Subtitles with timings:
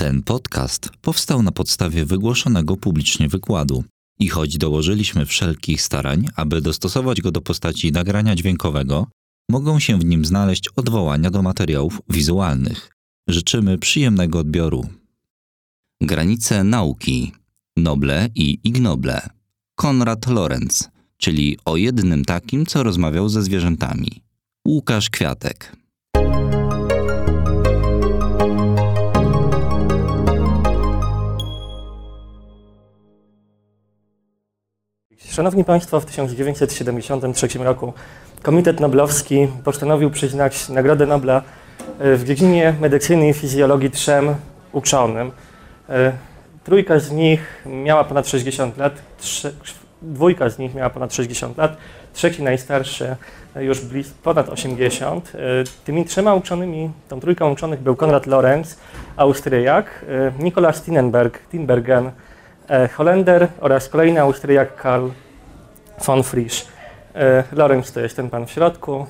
[0.00, 3.84] Ten podcast powstał na podstawie wygłoszonego publicznie wykładu
[4.20, 9.06] i choć dołożyliśmy wszelkich starań, aby dostosować go do postaci nagrania dźwiękowego,
[9.50, 12.90] mogą się w nim znaleźć odwołania do materiałów wizualnych.
[13.28, 14.88] Życzymy przyjemnego odbioru.
[16.02, 17.32] Granice nauki
[17.76, 19.28] Noble i Ignoble
[19.74, 24.22] Konrad Lorenz, czyli o jednym takim, co rozmawiał ze zwierzętami.
[24.68, 25.77] Łukasz Kwiatek.
[35.26, 37.92] Szanowni Państwo, w 1973 roku
[38.42, 41.42] Komitet Noblowski postanowił przyznać Nagrodę Nobla
[41.98, 44.34] e, w dziedzinie medycyny i fizjologii trzem
[44.72, 45.30] uczonym.
[45.88, 46.12] E,
[46.64, 49.52] trójka z nich miała ponad 60 lat, trze,
[50.02, 51.76] dwójka z nich miała ponad 60 lat,
[52.12, 53.16] trzeci najstarszy
[53.56, 53.80] e, już
[54.22, 55.32] ponad 80.
[55.84, 58.78] Tymi trzema uczonymi, tą trójką uczonych był Konrad Lorenz,
[59.16, 60.04] Austriak,
[60.38, 62.10] Nikolaus Tinenberg, Tinbergen,
[62.96, 65.08] Holender oraz kolejny Austriak Karl
[66.06, 66.66] von Frisch.
[67.14, 69.06] E, Lorenz to jest ten pan w środku,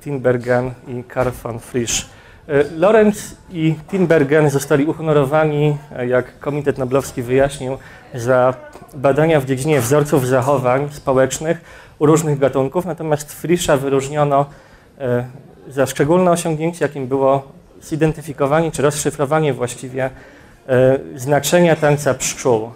[0.00, 2.06] Tinbergen i Karl von Frisch.
[2.48, 7.78] E, Lorenz i Tinbergen zostali uhonorowani, e, jak Komitet Noblowski wyjaśnił,
[8.14, 8.54] za
[8.94, 11.60] badania w dziedzinie wzorców zachowań społecznych
[11.98, 14.46] u różnych gatunków, natomiast Frischa wyróżniono
[15.68, 17.42] za szczególne osiągnięcie, jakim było
[17.82, 20.10] zidentyfikowanie czy rozszyfrowanie właściwie
[21.16, 22.70] znaczenia tańca pszczół.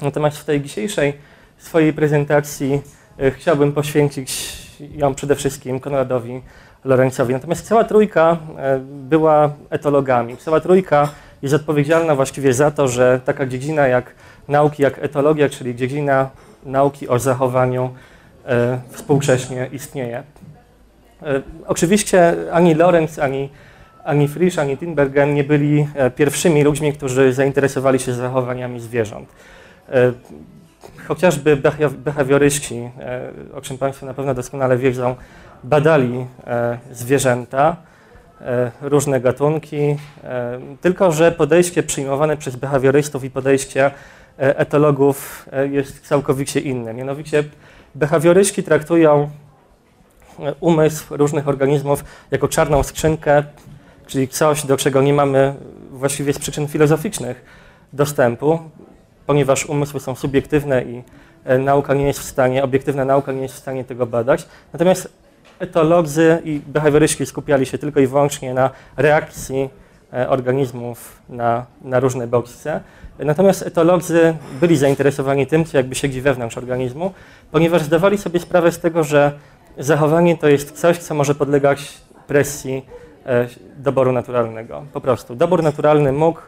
[0.00, 1.12] Natomiast w tej dzisiejszej
[1.58, 2.82] swojej prezentacji
[3.18, 6.42] e, chciałbym poświęcić ją przede wszystkim Konradowi
[6.84, 7.32] Lorenzowi.
[7.32, 10.36] Natomiast cała trójka e, była etologami.
[10.36, 11.08] Cała trójka
[11.42, 14.14] jest odpowiedzialna właściwie za to, że taka dziedzina jak
[14.48, 16.30] nauki, jak etologia, czyli dziedzina
[16.64, 17.94] nauki o zachowaniu
[18.46, 20.22] e, współcześnie istnieje.
[21.66, 23.48] Oczywiście ani Lorenz, ani,
[24.04, 29.28] ani Frisch, ani Tinbergen nie byli pierwszymi ludźmi, którzy zainteresowali się zachowaniami zwierząt
[31.08, 31.56] chociażby
[32.04, 35.14] behawioryści, e, o czym Państwo na pewno doskonale wiedzą,
[35.64, 37.76] badali e, zwierzęta,
[38.40, 39.96] e, różne gatunki,
[40.80, 43.90] tylko że podejście przyjmowane przez behawiorystów i podejście
[44.36, 46.94] etologów jest całkowicie inne.
[46.94, 47.44] Mianowicie
[47.94, 49.30] behawioryści traktują
[50.60, 53.44] umysł różnych organizmów jako czarną skrzynkę,
[54.06, 55.54] czyli coś, do czego nie mamy
[55.90, 57.44] właściwie z przyczyn filozoficznych
[57.92, 58.58] dostępu
[59.26, 61.02] ponieważ umysły są subiektywne i
[61.44, 64.46] e, nauka nie jest w stanie, obiektywna nauka nie jest w stanie tego badać.
[64.72, 65.12] Natomiast
[65.58, 69.70] etolodzy i behawioryści skupiali się tylko i wyłącznie na reakcji
[70.12, 72.80] e, organizmów na, na różne bodźce.
[73.18, 77.12] Natomiast etolodzy byli zainteresowani tym, co jakby siedzi wewnątrz organizmu,
[77.50, 79.32] ponieważ zdawali sobie sprawę z tego, że
[79.78, 82.86] zachowanie to jest coś, co może podlegać presji
[83.26, 84.84] e, doboru naturalnego.
[84.92, 85.34] Po prostu.
[85.34, 86.40] Dobór naturalny mógł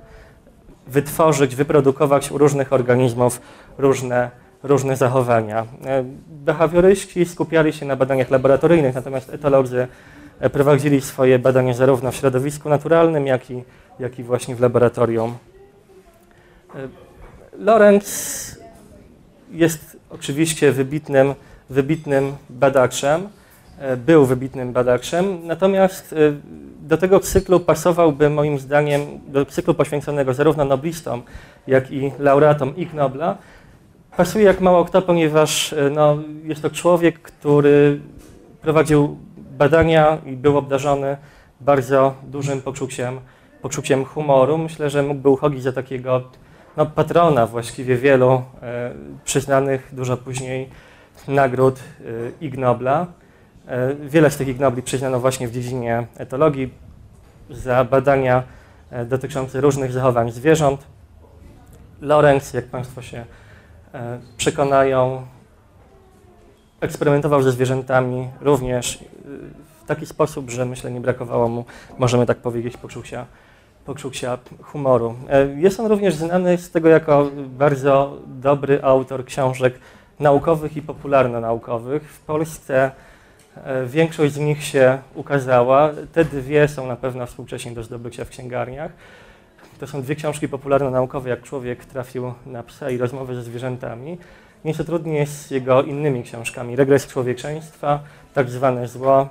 [0.86, 3.40] wytworzyć, wyprodukować u różnych organizmów
[3.78, 4.30] różne,
[4.62, 5.66] różne zachowania.
[5.84, 9.88] E, behawioryści skupiali się na badaniach laboratoryjnych, natomiast etolodzy
[10.40, 13.64] e, prowadzili swoje badania zarówno w środowisku naturalnym, jak i,
[13.98, 15.36] jak i właśnie w laboratorium.
[16.74, 16.88] E,
[17.58, 18.58] Lorenz
[19.50, 21.34] jest oczywiście wybitnym,
[21.70, 23.28] wybitnym badaczem,
[23.96, 26.14] był wybitnym badaczem, natomiast
[26.80, 31.22] do tego cyklu pasowałby moim zdaniem, do cyklu poświęconego zarówno noblistom,
[31.66, 33.38] jak i laureatom Ig Nobla,
[34.16, 38.00] pasuje jak mało kto, ponieważ e, no, jest to człowiek, który
[38.62, 39.18] prowadził
[39.58, 41.16] badania i był obdarzony
[41.60, 43.20] bardzo dużym poczuciem,
[43.62, 44.58] poczuciem humoru.
[44.58, 46.22] Myślę, że mógłby uchodzić za takiego
[46.76, 48.92] no, patrona właściwie wielu e,
[49.24, 50.68] przyznanych dużo później
[51.28, 53.06] nagród e, Ig Nobla.
[53.66, 56.74] E, wiele z tych ignobli przyznano właśnie w dziedzinie etologii
[57.50, 58.42] za badania
[58.90, 60.86] e, dotyczące różnych zachowań zwierząt.
[62.00, 63.24] Lorenz, jak Państwo się
[63.94, 65.26] e, przekonają,
[66.80, 69.04] eksperymentował ze zwierzętami również
[69.82, 71.64] w taki sposób, że myślę nie brakowało mu,
[71.98, 73.26] możemy tak powiedzieć, poczucia,
[73.84, 75.14] poczucia humoru.
[75.56, 79.78] Jest on również znany z tego jako bardzo dobry autor książek
[80.20, 82.02] naukowych i popularno-naukowych.
[82.02, 82.90] W Polsce
[83.86, 85.90] większość z nich się ukazała.
[86.12, 88.92] Te dwie są na pewno współcześnie do zdobycia w księgarniach.
[89.80, 94.18] To są dwie książki popularno-naukowe, jak człowiek trafił na psa i rozmowy ze zwierzętami.
[94.64, 96.76] Nieco trudniej jest z jego innymi książkami.
[96.76, 98.00] Regres człowieczeństwa,
[98.34, 99.28] tak zwane zło,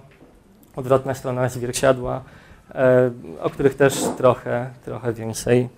[0.76, 2.22] odwrotna strona zwierciadła,
[2.76, 3.12] e,
[3.42, 5.70] o których też trochę, trochę więcej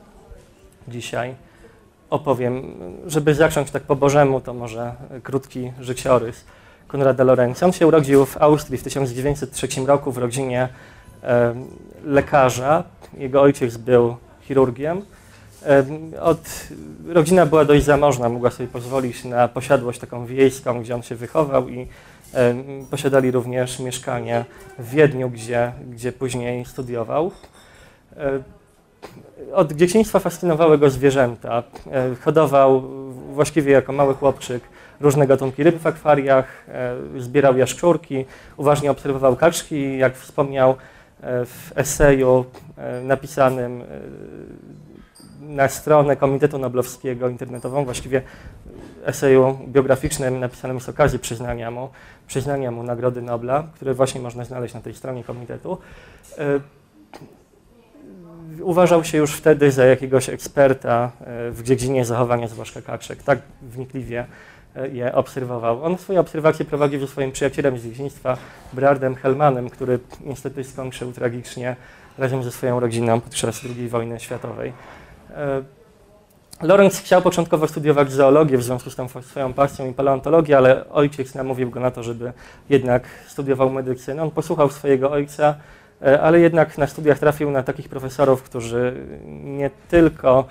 [0.88, 1.36] dzisiaj
[2.10, 2.74] opowiem.
[3.06, 6.46] Żeby zacząć tak po Bożemu, to może krótki życiorys.
[6.88, 7.66] Konrada Lorenza.
[7.66, 10.70] On się urodził w Austrii w 1903 roku w rodzinie
[11.24, 11.56] e,
[12.06, 12.84] lekarza.
[13.18, 15.02] Jego ojciec był chirurgiem.
[16.22, 16.68] Od,
[17.08, 21.70] rodzina była dość zamożna, mogła sobie pozwolić na posiadłość taką wiejską, gdzie on się wychował
[21.70, 21.88] i
[22.92, 24.46] posiadali również mieszkanie
[24.80, 27.32] w Wiedniu, gdzie, gdzie później studiował.
[29.54, 31.64] Od dzieciństwa fascynowały go zwierzęta.
[32.22, 32.82] Hodował
[33.34, 34.64] właściwie jako mały chłopczyk
[35.00, 36.66] różne gatunki ryb w akwariach,
[37.18, 38.26] zbierał jaszczurki,
[38.58, 40.76] uważnie obserwował kaczki, jak wspomniał
[41.24, 42.46] w eseju
[43.04, 43.84] napisanym
[45.42, 48.22] na stronę Komitetu Noblowskiego internetową, właściwie
[49.06, 51.90] eseju biograficznym napisanym z okazji przyznania mu,
[52.28, 55.78] przyznania mu Nagrody Nobla, które właśnie można znaleźć na tej stronie komitetu.
[56.38, 56.60] E,
[58.62, 63.24] uważał się już wtedy za jakiegoś eksperta e, w dziedzinie zachowania zwłaszcza kaczek.
[63.24, 64.26] Tak wnikliwie e,
[64.92, 65.84] je obserwował.
[65.84, 68.38] On swoje obserwacje prowadził ze swoim przyjacielem z dzieciństwa,
[68.74, 71.76] Brardem Hellmanem, który niestety skończył tragicznie
[72.18, 74.74] razem ze swoją rodziną podczas II wojny światowej.
[75.36, 75.64] E,
[76.62, 81.36] Lorenz chciał początkowo studiować zoologię w związku z tą swoją pasją i paleontologię, ale ojciec
[81.36, 82.34] namówił go na to, żeby
[82.70, 84.24] jednak studiował medycynę.
[84.24, 85.56] On posłuchał swojego ojca,
[86.02, 89.08] e, ale jednak na studiach trafił na takich profesorów, którzy
[89.44, 90.46] nie tylko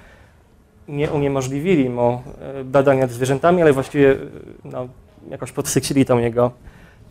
[0.88, 4.16] nie uniemożliwili mu e, badania nad zwierzętami, ale właściwie
[4.64, 4.88] no,
[5.30, 6.50] jakoś podsycili tą jego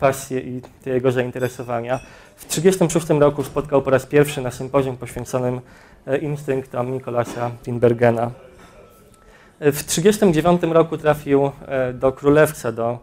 [0.00, 1.98] pasję i te jego zainteresowania.
[2.36, 5.60] W 1936 roku spotkał po raz pierwszy na sympozjum poświęconym
[6.06, 8.30] E, instynktom Nikolasa Tinbergena.
[9.60, 12.98] E, w 1939 roku trafił e, do Królewca, do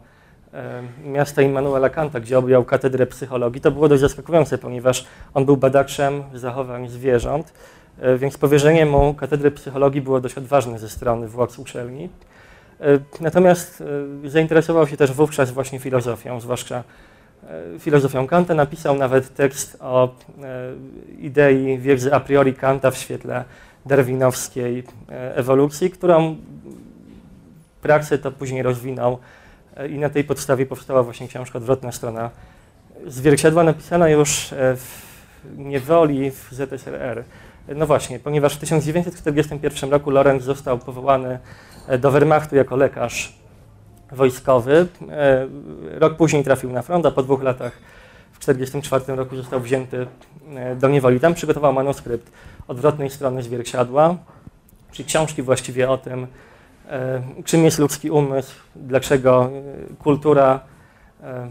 [1.06, 3.62] miasta Immanuela Kanta, gdzie objął katedrę psychologii.
[3.62, 7.54] To było dość zaskakujące, ponieważ on był badaczem zachowań zwierząt,
[8.18, 12.10] więc powierzenie mu katedry psychologii było dość odważne ze strony władz uczelni.
[13.22, 13.84] Natomiast
[14.26, 16.84] zainteresował się też wówczas właśnie filozofią, zwłaszcza
[17.50, 20.74] E, filozofią Kanta, napisał nawet tekst o e,
[21.20, 23.44] idei wiedzy a priori Kanta w świetle
[23.86, 26.36] darwinowskiej e, ewolucji, którą
[27.82, 29.18] praksę to później rozwinął
[29.90, 32.30] i na tej podstawie powstała właśnie książka Odwrotna strona
[33.08, 35.02] zwierciadła, napisana już w
[35.58, 37.24] niewoli w ZSRR.
[37.68, 41.40] No właśnie, ponieważ w 1941 roku Lorenz został powołany
[42.00, 43.34] do Wehrmachtu jako lekarz
[44.12, 44.88] wojskowy.
[45.10, 45.48] E,
[46.00, 47.74] rok później trafił na front, a po dwóch latach
[48.32, 50.08] w 1944 roku został wzięty
[50.56, 51.20] e, do niewoli.
[51.20, 52.32] Tam przygotował manuskrypt
[52.68, 54.18] odwrotnej strony zwierciadła,
[54.92, 56.28] czyli książki właściwie o tym,
[56.90, 59.50] e, czym jest ludzki umysł, dlaczego
[60.00, 60.60] kultura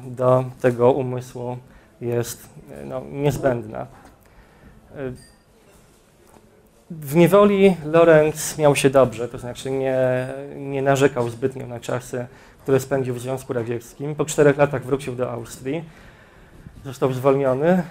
[0.06, 1.56] do tego umysłu
[2.00, 2.49] jest
[2.85, 3.87] no, niezbędna.
[7.00, 12.27] W niewoli Lorenz miał się dobrze, to znaczy nie, nie narzekał zbytnio na czasy
[12.62, 14.15] które spędził w Związku Radzieckim.
[14.15, 15.85] Po czterech latach wrócił do Austrii.
[16.85, 17.69] Został zwolniony.
[17.69, 17.83] E,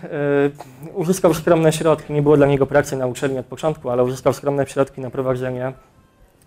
[0.94, 2.13] uzyskał skromne środki.
[2.13, 5.74] Nie było dla niego pracy na uczelni od początku, ale uzyskał skromne środki na prowadzenie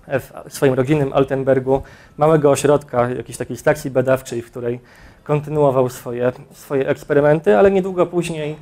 [0.08, 1.82] w swoim rodzinnym Altenbergu
[2.16, 4.80] małego ośrodka, jakiejś takiej stacji badawczej, w której
[5.24, 8.56] kontynuował swoje, swoje eksperymenty, ale niedługo później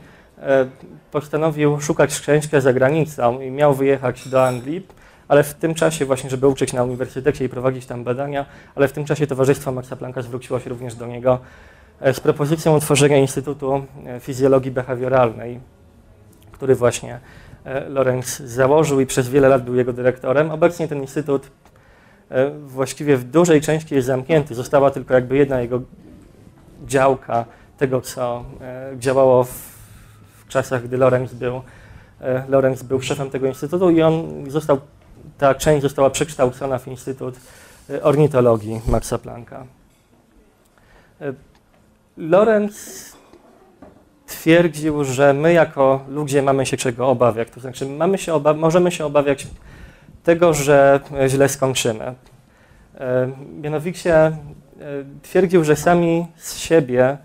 [1.11, 4.87] postanowił szukać szczęścia za granicą i miał wyjechać do Anglii
[5.33, 8.93] ale w tym czasie właśnie, żeby uczyć na uniwersytecie i prowadzić tam badania, ale w
[8.93, 11.39] tym czasie Towarzystwo Maxa Plancka zwróciło się również do niego
[12.01, 15.61] e, z propozycją utworzenia Instytutu e, Fizjologii Behawioralnej,
[16.53, 17.21] który właśnie
[17.65, 20.51] e, Lorenz założył i przez wiele lat był jego dyrektorem.
[20.51, 21.51] Obecnie ten instytut
[22.67, 24.55] właściwie w dużej części jest zamknięty.
[24.55, 25.83] Została tylko jakby jedna jego
[26.87, 27.45] działka
[27.79, 28.45] tego, co
[28.99, 29.72] działało w
[30.53, 31.63] czasach, gdy Lorenz był,
[32.49, 34.79] Lorenz był szefem tego instytutu i on został
[35.39, 37.35] ta część została przekształcona w Instytut
[37.91, 39.67] e, Ornitologii Maxa Plancka.
[41.21, 41.33] E,
[42.17, 43.13] Lorenz
[44.27, 47.49] twierdził, że my jako ludzie mamy się czego obawiać.
[47.51, 49.47] To znaczy mamy się oba możemy się obawiać
[50.25, 52.05] tego, że źle skończymy.
[52.05, 53.31] E,
[53.63, 54.37] mianowicie
[55.23, 57.17] twierdził, że sami z siebie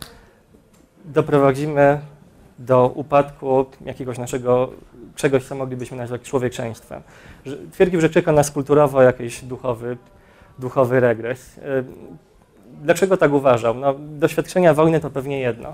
[1.06, 2.00] doprowadzimy
[2.60, 4.70] do upadku jakiegoś naszego
[5.16, 7.02] czegoś, co moglibyśmy nazwać człowieczeństwem.
[7.72, 9.98] Twierdził, że czeka nas kulturowo jakiś duchowy,
[10.60, 11.58] duchowy regres.
[11.58, 11.84] E,
[12.82, 13.74] dlaczego tak uważał?
[13.74, 15.74] No, doświadczenia wojny to pewnie jedno,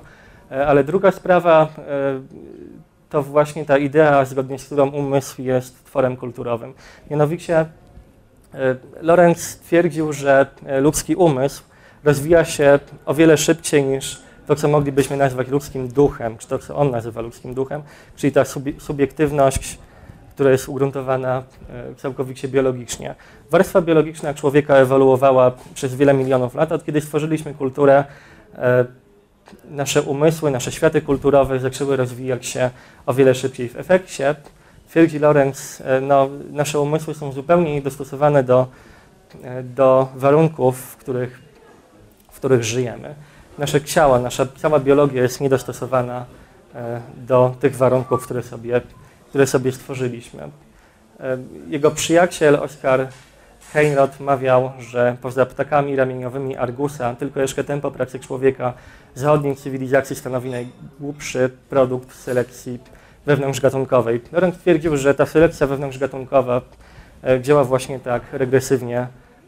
[0.51, 2.21] e, ale druga sprawa e,
[3.09, 6.73] to właśnie ta idea, zgodnie z którą umysł jest tworem kulturowym.
[7.11, 7.65] Mianowicie
[9.01, 10.45] Lorenz twierdził, że
[10.81, 11.63] ludzki umysł
[12.03, 16.75] rozwija się o wiele szybciej niż to, co moglibyśmy nazwać ludzkim duchem, czy to, co
[16.75, 17.81] on nazywa ludzkim duchem,
[18.15, 18.43] czyli ta
[18.79, 19.77] subiektywność,
[20.35, 23.15] która jest ugruntowana e, całkowicie biologicznie.
[23.51, 28.03] Warstwa biologiczna człowieka ewoluowała przez wiele milionów lat, od kiedy stworzyliśmy kulturę,
[28.55, 28.85] e,
[29.69, 32.69] nasze umysły, nasze światy kulturowe zaczęły rozwijać się
[33.05, 33.69] o wiele szybciej.
[33.69, 34.35] W efekcie
[34.89, 38.67] twierdzi Lorenz, no, nasze umysły są zupełnie niedostosowane do,
[39.63, 41.41] do warunków, w których,
[42.31, 43.15] w których żyjemy.
[43.57, 46.25] Nasze ciała, nasza cała biologia jest niedostosowana
[47.17, 48.81] do tych warunków, które sobie,
[49.29, 50.49] które sobie stworzyliśmy.
[51.67, 53.07] Jego przyjaciel Oskar
[53.73, 58.73] Heinrod mawiał, że poza ptakami ramieniowymi Argusa tylko jeszcze tempo pracy człowieka
[59.15, 62.79] zachodniej cywilizacji stanowi najgłupszy produkt selekcji
[63.25, 64.21] wewnątrzgatunkowej.
[64.31, 66.61] Lorenz twierdził, że ta selekcja wewnątrzgatunkowa
[67.23, 69.07] e, działa właśnie tak regresywnie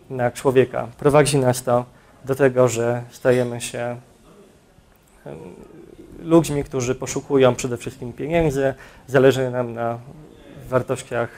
[0.10, 0.88] na człowieka.
[0.98, 1.86] Prowadzi nas to
[2.26, 3.98] do tego, że stajemy się
[6.20, 8.74] ludźmi, którzy poszukują przede wszystkim pieniędzy,
[9.08, 10.00] zależy nam na
[10.70, 11.30] wartościach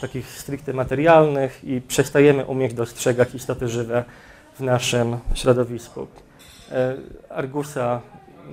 [0.00, 4.04] takich stricte materialnych i przestajemy umieć dostrzegać istoty żywe
[4.54, 6.06] w naszym środowisku.
[6.72, 6.96] E,
[7.28, 8.00] Argusa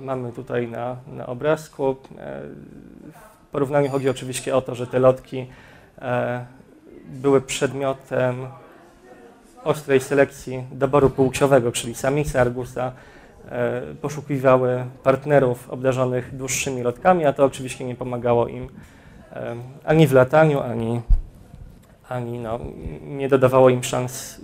[0.02, 1.96] mamy tutaj na, na obrazku.
[2.18, 2.42] E,
[3.46, 5.46] w porównaniu chodzi oczywiście o to, że te lotki
[5.98, 6.46] e,
[7.06, 8.46] były przedmiotem
[9.68, 12.92] ostrej selekcji doboru płciowego, czyli samice Argusa
[14.00, 18.68] poszukiwały partnerów obdarzonych dłuższymi lotkami, a to oczywiście nie pomagało im
[19.84, 21.00] ani w lataniu, ani
[22.08, 22.58] ani no,
[23.02, 24.40] nie dodawało im szans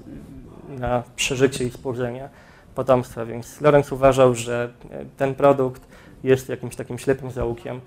[0.68, 2.28] na przeżycie i spłodzenie
[2.74, 4.72] potomstwa, więc Lorenz uważał, że
[5.16, 5.82] ten produkt
[6.24, 7.80] jest jakimś takim ślepym zaułkiem,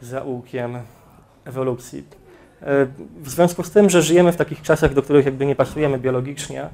[0.00, 0.78] zaułkiem
[1.44, 2.04] ewolucji.
[3.20, 6.68] W związku z tym, że żyjemy w takich czasach, do których jakby nie pasujemy biologicznie,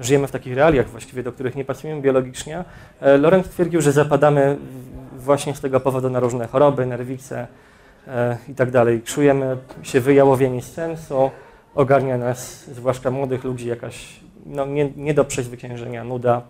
[0.00, 2.64] żyjemy w takich realiach właściwie, do których nie pasujemy biologicznie,
[3.00, 4.56] Lorenz twierdził, że zapadamy
[5.22, 7.46] właśnie z tego powodu na różne choroby, nerwice
[8.08, 9.02] e, i tak dalej.
[9.02, 11.30] Czujemy się wyjałowieni z sensu,
[11.74, 16.42] ogarnia nas, zwłaszcza młodych ludzi, jakaś no, nie, nie do przezwyciężenia nuda.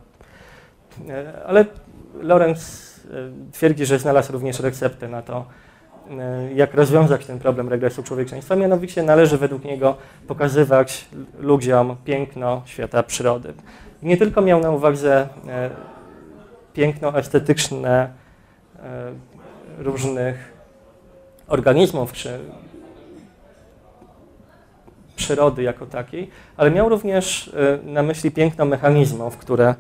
[1.09, 1.65] E, ale
[2.21, 2.61] Lorenz
[3.11, 5.45] e, twierdzi, że znalazł również receptę na to, e,
[6.55, 8.57] jak rozwiązać ten problem regresu człowieczeństwa.
[8.57, 13.53] Mianowicie należy według niego pokazywać ludziom piękno świata przyrody.
[14.03, 15.29] Nie tylko miał na uwadze
[16.73, 18.13] piękno estetyczne
[19.79, 20.53] różnych
[21.47, 22.39] organizmów czy
[25.17, 29.75] przyrody jako takiej, ale miał również e, na myśli piękno mechanizmów, które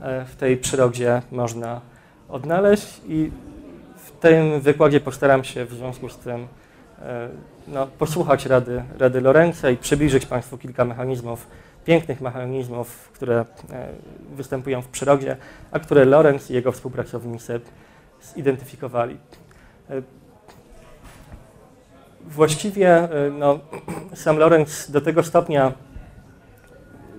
[0.00, 1.80] e, w tej przyrodzie można
[2.28, 3.30] odnaleźć i
[4.24, 6.46] tym wykładzie postaram się w związku z tym
[7.02, 7.28] e,
[7.68, 11.46] no, posłuchać rady, rady Lorenza i przybliżyć Państwu kilka mechanizmów,
[11.84, 13.44] pięknych mechanizmów, które
[14.36, 15.36] występują w przyrodzie,
[15.72, 17.60] a które Lorenz i jego współpracownicy
[18.36, 19.18] zidentyfikowali.
[22.20, 23.58] Właściwie y, no,
[24.24, 25.72] sam Lorenz do tego stopnia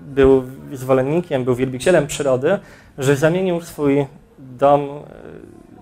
[0.01, 0.43] był
[0.73, 2.59] zwolennikiem, był wielbicielem przyrody,
[2.97, 4.05] że zamienił swój
[4.39, 4.89] dom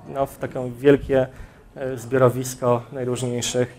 [0.08, 1.28] no, w takie wielkie
[1.78, 3.76] y, zbiorowisko najróżniejszych,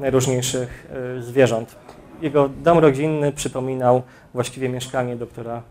[0.00, 0.86] najróżniejszych
[1.20, 1.76] zwierząt.
[2.22, 4.02] Jego dom rodzinny przypominał
[4.34, 5.62] właściwie mieszkanie doktora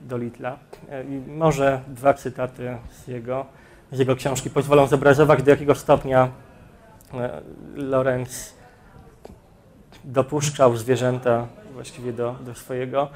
[0.00, 0.58] Dolitla.
[1.08, 3.46] I może dwa cytaty z jego,
[3.92, 6.28] z jego książki pozwolą zobrazować, do jakiego stopnia
[7.74, 8.54] Lorenz
[10.04, 13.08] dopuszczał zwierzęta właściwie do, do swojego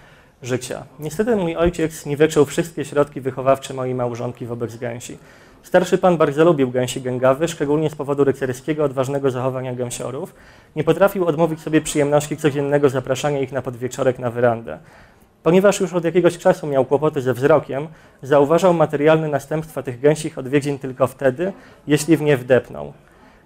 [0.42, 0.84] życia.
[0.98, 5.18] Niestety mój ojciec nie wyczuł wszystkie środki wychowawcze mojej małżonki wobec gęsi.
[5.62, 10.34] Starszy pan bardzo lubił gęsi gęgawy, szczególnie z powodu rycerskiego, odważnego zachowania gęsiorów.
[10.76, 14.78] Nie potrafił odmówić sobie przyjemności codziennego zapraszania ich na podwieczorek na werandę.
[15.42, 17.88] Ponieważ już od jakiegoś czasu miał kłopoty ze wzrokiem,
[18.22, 21.52] zauważał materialne następstwa tych gęsich odwiedzin tylko wtedy,
[21.86, 22.92] jeśli w nie wdepnął.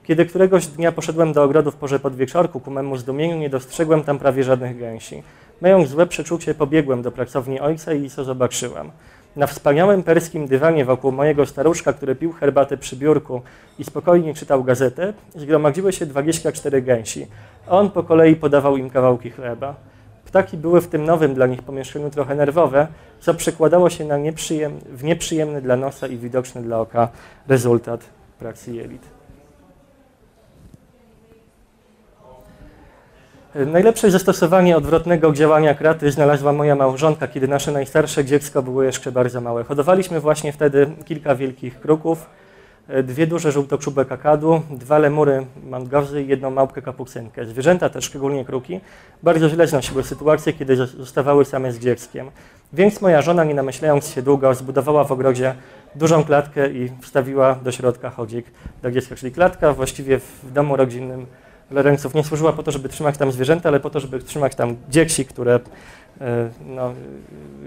[0.05, 4.19] Kiedy któregoś dnia poszedłem do ogrodu w porze podwieczorku, ku memu zdumieniu nie dostrzegłem tam
[4.19, 5.23] prawie żadnych gęsi.
[5.61, 8.91] Mając złe przeczucie, pobiegłem do pracowni ojca i co zobaczyłem.
[9.37, 13.43] Na wspaniałym perskim dywanie wokół mojego staruszka, który pił herbatę przy biurku
[13.79, 17.27] i spokojnie czytał gazetę, zgromadziły się 24 gęsi.
[17.69, 19.75] On po kolei podawał im kawałki chleba.
[20.25, 22.87] Ptaki były w tym nowym dla nich pomieszczeniu trochę nerwowe,
[23.21, 27.09] co przekładało się na nieprzyjem, w nieprzyjemny dla nosa i widoczny dla oka
[27.49, 28.01] rezultat
[28.39, 29.16] pracy jelit.
[33.65, 39.41] Najlepsze zastosowanie odwrotnego działania kraty znalazła moja małżonka, kiedy nasze najstarsze dziecko było jeszcze bardzo
[39.41, 39.65] małe.
[39.65, 42.27] Hodowaliśmy właśnie wtedy kilka wielkich kruków,
[43.03, 47.45] dwie duże żółtokrzube kakadu, dwa lemury mangozy i jedną małpkę kapucynkę.
[47.45, 48.81] Zwierzęta, też szczególnie kruki,
[49.23, 52.31] bardzo źle znosiły sytuację, kiedy zostawały same z dzieckiem.
[52.73, 55.55] Więc moja żona, nie namyślając się długo, zbudowała w ogrodzie
[55.95, 58.47] dużą klatkę i wstawiła do środka chodzik
[58.83, 61.27] do dziecka, czyli klatka właściwie w domu rodzinnym
[61.71, 64.77] Lorenców nie służyła po to, żeby trzymać tam zwierzęta, ale po to, żeby trzymać tam
[64.89, 65.61] dzieci, które
[66.21, 66.93] e, no,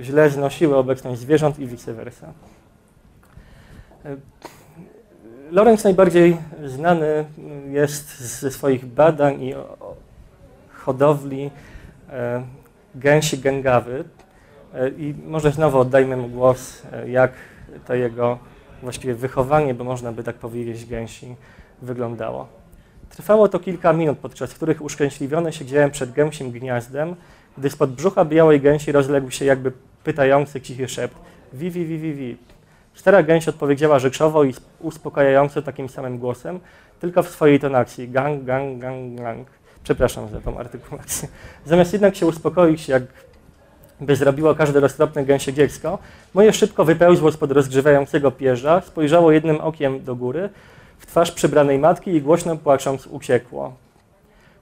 [0.02, 2.34] źle znosiły obecność zwierząt i vice versa.
[4.06, 4.16] E,
[5.52, 7.26] Lorenz najbardziej znany
[7.70, 9.54] jest ze swoich badań i
[10.74, 11.52] hodowli
[12.10, 12.44] e,
[12.96, 14.04] gęsi gęgawy.
[14.98, 17.32] I może znowu oddajmy mu głos, jak
[17.86, 18.40] to jego
[18.82, 21.36] właściwie wychowanie, bo można by tak powiedzieć, gęsi
[21.82, 22.59] wyglądało.
[23.10, 27.16] Trwało to kilka minut, podczas których uszczęśliwiony siedziałem przed gęsim gniazdem,
[27.58, 29.72] gdy spod brzucha białej gęsi rozległ się jakby
[30.04, 31.16] pytający cichy szept.
[31.54, 32.38] Wi, wi, wi, wi, wi.
[32.94, 36.60] Stara gęś odpowiedziała rzeczowo i uspokajająco takim samym głosem,
[37.00, 38.10] tylko w swojej tonacji.
[38.10, 39.48] Gang, gang, gang, gang.
[39.84, 41.30] Przepraszam za tą artykulację.
[41.66, 43.04] Zamiast jednak się uspokoić, jak
[44.02, 45.98] by zrobiło każde roztropne gęsie dziecko,
[46.34, 50.50] moje szybko wypełzło spod rozgrzewającego pierza, spojrzało jednym okiem do góry,
[51.00, 53.74] w twarz przybranej matki i głośno płacząc uciekło.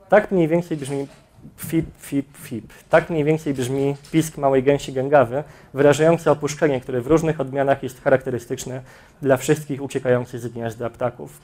[0.09, 1.07] Tak mniej więcej brzmi
[1.57, 2.73] fip, fip, fip.
[2.89, 8.01] Tak mniej więcej brzmi pisk małej gęsi gęgawy, wyrażający opuszczenie, które w różnych odmianach jest
[8.01, 8.81] charakterystyczne
[9.21, 11.39] dla wszystkich uciekających z gniazda ptaków.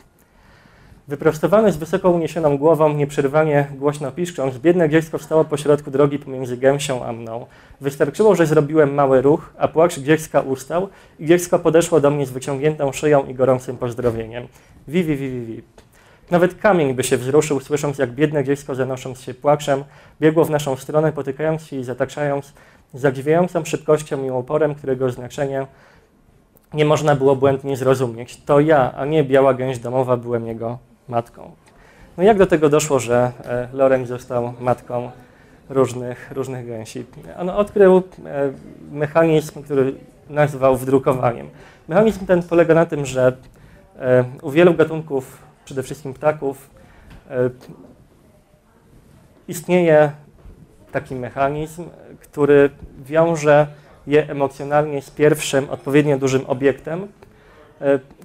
[1.07, 7.05] Wyprostowane z wysoko uniesioną głową, nieprzerwanie głośno piszcząc, biedne dziecko wstało pośrodku drogi pomiędzy gęsią
[7.05, 7.45] a mną.
[7.81, 12.31] Wystarczyło, że zrobiłem mały ruch, a płacz dziecka ustał i dziecko podeszło do mnie z
[12.31, 14.47] wyciągniętą szyją i gorącym pozdrowieniem.
[14.87, 15.61] Wi, wi, wi, wi, wi.
[16.31, 19.83] Nawet kamień by się wzruszył, słysząc jak biedne dziecko zanosząc się płaczem,
[20.21, 22.53] biegło w naszą stronę, potykając się i zataczając
[22.93, 25.67] zadziwiającą szybkością i uporem, którego znaczenie
[26.73, 28.43] nie można było błędnie zrozumieć.
[28.45, 31.51] To ja, a nie biała gęś domowa, byłem jego matką.
[32.17, 35.11] No jak do tego doszło, że e, Lorenz został matką
[35.69, 37.05] różnych, różnych gęsi?
[37.37, 38.01] On odkrył e,
[38.91, 39.95] mechanizm, który
[40.29, 41.49] nazwał wdrukowaniem.
[41.87, 43.37] Mechanizm ten polega na tym, że
[43.99, 46.69] e, u wielu gatunków, przede wszystkim ptaków,
[49.47, 50.11] istnieje
[50.91, 51.85] taki mechanizm,
[52.19, 52.69] który
[53.05, 53.67] wiąże
[54.07, 57.07] je emocjonalnie z pierwszym, odpowiednio dużym obiektem,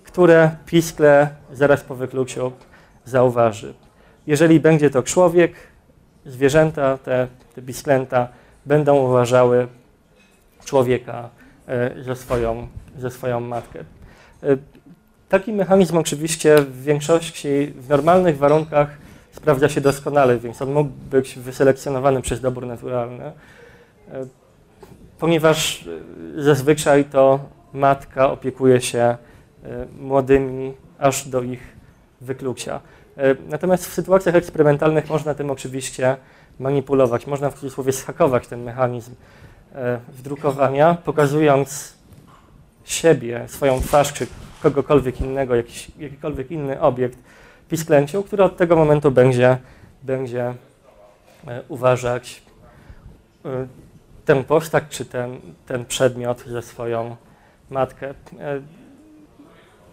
[0.05, 2.53] które piskle zaraz po wykluciu
[3.09, 3.75] zauważy.
[4.27, 5.53] Jeżeli będzie to człowiek,
[6.27, 8.29] zwierzęta, te, te pisklęta
[8.67, 9.69] będą uważały
[10.65, 11.29] człowieka
[11.69, 12.69] e, za swoją,
[12.99, 13.79] za swoją matkę.
[14.43, 14.57] E,
[15.29, 18.89] taki mechanizm oczywiście w większości, w normalnych warunkach
[19.33, 23.33] sprawdza się doskonale, więc on mógł być wyselekcjonowany przez dobór naturalny, e,
[25.19, 25.89] ponieważ
[26.37, 27.41] zazwyczaj to
[27.73, 29.17] matka opiekuje się
[30.01, 31.61] młodymi aż do ich
[32.21, 32.81] wyklucia.
[33.19, 36.17] E, natomiast w sytuacjach eksperymentalnych można tym oczywiście
[36.59, 37.27] manipulować.
[37.27, 39.15] Można w cudzysłowie schakować ten mechanizm
[39.75, 41.95] e, wdrukowania, pokazując
[42.85, 44.27] siebie, swoją twarz, czy
[44.63, 47.19] kogokolwiek innego, jakiś, jakikolwiek inny obiekt
[47.69, 49.59] pisklęciu, który od tego momentu będzie,
[50.03, 50.55] będzie
[51.49, 52.43] e, uważać
[54.25, 57.17] tę postać, czy ten, ten przedmiot ze swoją
[57.71, 58.15] matkę.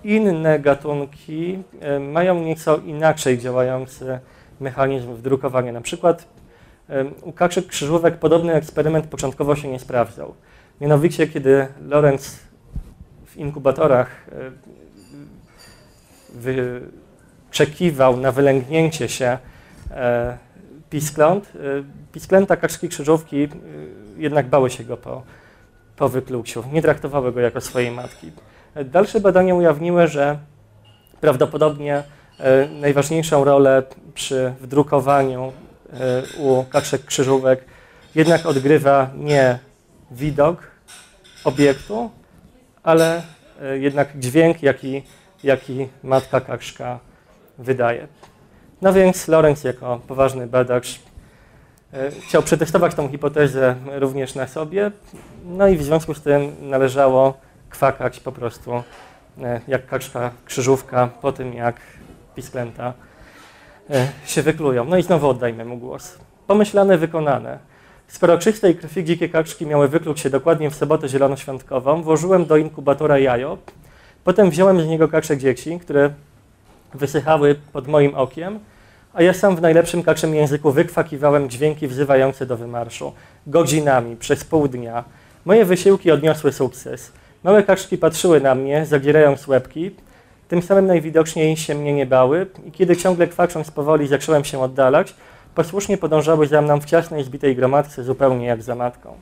[0.05, 4.19] Inne gatunki e, mają nieco inaczej działający
[4.59, 5.71] mechanizm wdrukowania.
[5.71, 6.27] Na przykład
[6.89, 10.33] e, u kaczek krzyżówek podobny eksperyment początkowo się nie sprawdzał.
[10.81, 12.39] Mianowicie, kiedy Lorenz
[13.25, 14.51] w inkubatorach e,
[17.49, 19.37] wyczekiwał na wylęgnięcie się
[20.89, 21.51] piskląt,
[22.11, 23.47] pisklęta kaczki krzyżówki
[24.17, 25.23] jednak bały się go po,
[25.95, 28.31] po wykluciu, nie traktowały go jako swojej matki.
[28.83, 30.37] Dalsze badania ujawniły, że
[31.21, 32.03] prawdopodobnie
[32.39, 33.83] e, najważniejszą rolę
[34.13, 35.53] przy wdrukowaniu
[35.93, 37.65] e, u kaczek krzyżówek
[38.15, 39.59] jednak odgrywa nie
[40.11, 40.57] widok
[41.43, 42.09] obiektu,
[42.83, 43.21] ale
[43.61, 45.03] e, jednak dźwięk, jaki,
[45.43, 46.99] jaki matka kaczka
[47.57, 48.07] wydaje.
[48.81, 50.99] No więc Lorenz jako poważny badacz
[52.27, 54.91] chciał przetestować tą hipotezę również na sobie,
[55.45, 57.44] no i w związku z tym należało
[57.75, 58.83] kwakać po prostu
[59.41, 61.75] e, jak kaczka krzyżówka po tym, jak
[62.35, 62.93] pisklęta
[63.89, 64.85] e, się wyklują.
[64.85, 66.17] No i znowu oddajmy mu głos.
[66.47, 67.59] Pomyślane, wykonane.
[68.07, 73.19] Skoro czystej krwi dzikie kaczki miały wykluć się dokładnie w sobotę zielonoświątkową, włożyłem do inkubatora
[73.19, 73.57] jajo,
[74.23, 76.09] potem wziąłem z niego kaczek dzieci, które
[76.93, 78.59] wysychały pod moim okiem,
[79.13, 83.13] a ja sam w najlepszym kaczym języku wykwakiwałem dźwięki wzywające do wymarszu.
[83.47, 85.03] Godzinami, przez pół dnia.
[85.45, 87.11] Moje wysiłki odniosły sukces.
[87.45, 89.91] Małe kaczki patrzyły na mnie, zagierając łebki.
[90.47, 95.15] Tym samym najwidoczniej się mnie nie bały i kiedy ciągle kwacząc powoli zacząłem się oddalać,
[95.55, 99.13] posłusznie podążały za mną w ciasnej, zbitej gromadce, zupełnie jak za matką.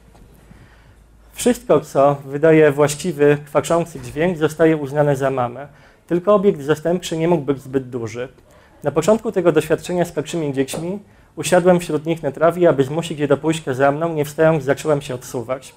[1.33, 5.67] Wszystko, co wydaje właściwy, kwaczący dźwięk, zostaje uznane za mamę.
[6.07, 8.27] Tylko obiekt zastępczy nie mógł być zbyt duży.
[8.83, 10.99] Na początku tego doświadczenia z kakrzymi dziećmi
[11.35, 15.01] usiadłem wśród nich na trawie, aby zmusić je do pójścia za mną, nie wstając zacząłem
[15.01, 15.73] się odsuwać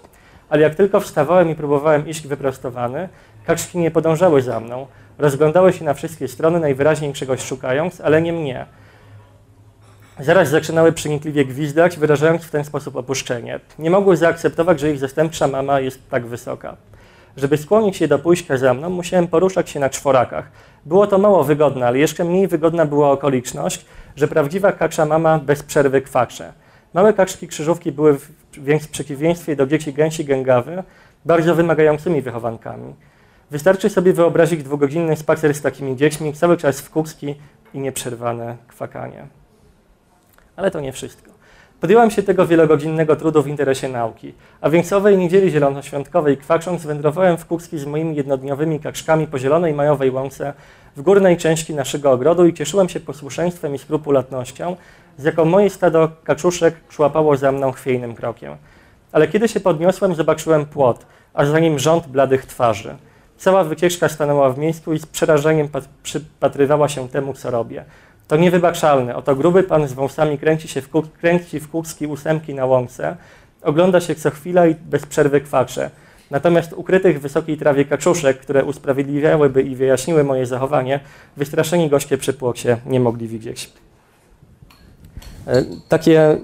[0.48, 3.08] ale jak tylko wstawałem i próbowałem iść wyprostowany,
[3.46, 4.86] kaczki nie podążały za mną.
[5.18, 8.66] Rozglądały się na wszystkie strony, najwyraźniej czegoś szukając, ale nie mnie.
[10.20, 13.60] zaraz zaczynały przenikliwie gwizdać, wyrażając w ten sposób opuszczenie.
[13.78, 16.76] Nie mogły zaakceptować, że ich zastępcza mama jest tak wysoka.
[17.36, 20.50] Żeby skłonić je do pójścia za mną, musiałem poruszać się na czworakach.
[20.86, 25.62] Było to mało wygodne, ale jeszcze mniej wygodna była okoliczność, że prawdziwa kaksza mama bez
[25.62, 26.52] przerwy kwacze.
[26.94, 30.82] Małe kaczki krzyżówki były w, w przeciwieństwie do dzieci gęsi gęgawy
[31.24, 32.94] bardzo wymagającymi wychowankami.
[33.50, 37.34] Wystarczy sobie wyobrazić dwugodzinny spacer z takimi dziećmi, cały czas w kucki
[37.74, 39.26] i nieprzerwane kwakanie.
[40.56, 41.25] Ale to nie wszystko.
[41.80, 47.36] Podjąłem się tego wielogodzinnego trudu w interesie nauki, a więc owej niedzieli zielonoświątkowej kwacząc wędrowałem
[47.36, 50.52] w Kucki z moimi jednodniowymi kaczkami po zielonej majowej łące
[50.96, 54.76] w górnej części naszego ogrodu i cieszyłem się posłuszeństwem i skrupulatnością,
[55.18, 58.56] z jaką moje stado kaczuszek szłapało za mną chwiejnym krokiem.
[59.12, 62.96] Ale kiedy się podniosłem, zobaczyłem płot, a za nim rząd bladych twarzy.
[63.36, 65.68] Cała wycieczka stanęła w miejscu i z przerażeniem
[66.02, 67.84] przypatrywała się temu, co robię.
[68.28, 69.16] To niewybaczalne.
[69.16, 71.68] Oto gruby pan z wąsami kręci się w, kół, kręci w
[72.08, 73.16] ósemki na łące,
[73.62, 75.90] ogląda się co chwila i bez przerwy kwacze.
[76.30, 81.00] Natomiast ukrytych w wysokiej trawie kaczuszek, które usprawiedliwiałyby i wyjaśniły moje zachowanie,
[81.36, 83.72] wystraszeni goście przy płocie nie mogli widzieć.
[85.46, 86.38] E, takie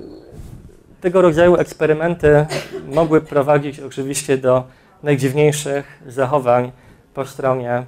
[1.00, 2.46] tego rodzaju eksperymenty
[2.86, 4.64] mogły prowadzić oczywiście do
[5.02, 6.72] najdziwniejszych zachowań
[7.14, 7.84] po stronie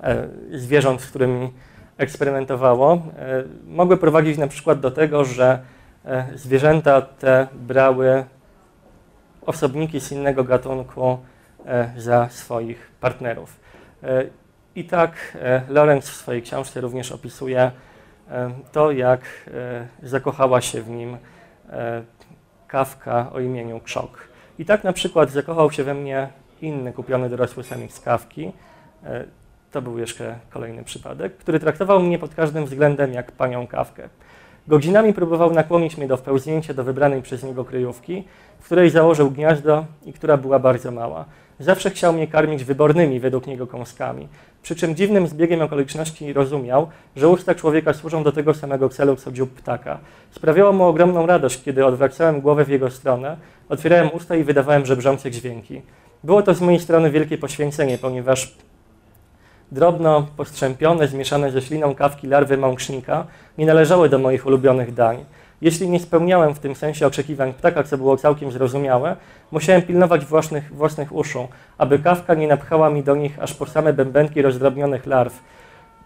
[0.00, 1.52] e, zwierząt, z którymi
[1.98, 5.58] eksperymentowało, e, mogły prowadzić na przykład do tego, że
[6.34, 8.24] zwierzęta te brały
[9.46, 11.18] osobniki z innego gatunku
[11.96, 13.60] za swoich partnerów.
[14.74, 17.70] I tak Lorenz w swojej książce również opisuje
[18.72, 19.20] to, jak
[20.02, 21.16] zakochała się w nim
[22.66, 24.28] kawka o imieniu Krzok.
[24.58, 26.28] I tak na przykład zakochał się we mnie
[26.60, 28.52] inny kupiony dorosły samik z kawki.
[29.72, 34.08] To był jeszcze kolejny przypadek, który traktował mnie pod każdym względem jak panią kawkę.
[34.68, 38.24] Godzinami próbował nakłonić mnie do wpełznięcia do wybranej przez niego kryjówki,
[38.60, 41.24] w której założył gniazdo i która była bardzo mała.
[41.60, 44.28] Zawsze chciał mnie karmić wybornymi według niego kąskami,
[44.62, 49.32] przy czym dziwnym zbiegiem okoliczności rozumiał, że usta człowieka służą do tego samego celu, co
[49.32, 49.98] dziób ptaka.
[50.30, 53.36] Sprawiało mu ogromną radość, kiedy odwracałem głowę w jego stronę,
[53.68, 55.82] otwierałem usta i wydawałem żebrzące dźwięki.
[56.24, 58.54] Było to z mojej strony wielkie poświęcenie, ponieważ
[59.72, 63.26] drobno postrzępione, zmieszane ze śliną kawki larwy mącznika
[63.58, 65.24] nie należały do moich ulubionych dań.
[65.60, 69.16] Jeśli nie spełniałem w tym sensie oczekiwań ptaka, co było całkiem zrozumiałe,
[69.50, 73.92] musiałem pilnować własnych, własnych uszu, aby kawka nie napchała mi do nich aż po same
[73.92, 75.42] bębenki rozdrobnionych larw,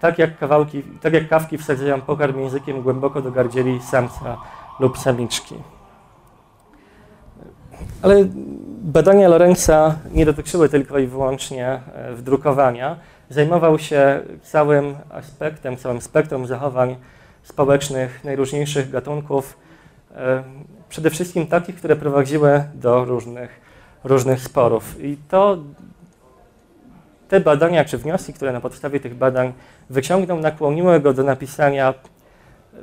[0.00, 4.36] tak jak, kawałki, tak jak kawki wsadzają pokarm językiem głęboko do gardzieli samca
[4.80, 5.54] lub samiczki.
[8.02, 8.24] Ale
[8.82, 12.96] badania Lorenza nie dotyczyły tylko i wyłącznie e, wdrukowania.
[13.32, 16.96] Zajmował się całym aspektem, całym spektrum zachowań
[17.42, 19.56] społecznych najróżniejszych gatunków,
[20.16, 20.42] e,
[20.88, 23.60] przede wszystkim takich, które prowadziły do różnych,
[24.04, 25.04] różnych sporów.
[25.04, 25.58] I to
[27.28, 29.52] te badania czy wnioski, które na podstawie tych badań
[29.90, 31.94] wyciągnął, nakłoniły go do napisania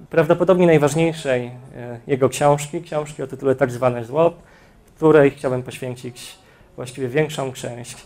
[0.09, 4.33] prawdopodobnie najważniejszej e, jego książki, książki o tytule Tak zwane zło,
[4.95, 6.37] której chciałbym poświęcić
[6.75, 8.05] właściwie większą część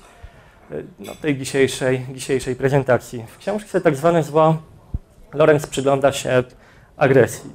[0.99, 3.25] no, tej dzisiejszej, dzisiejszej prezentacji.
[3.27, 4.57] W książce Tak zwane zło
[5.33, 6.43] Lorenz przygląda się
[6.97, 7.49] agresji.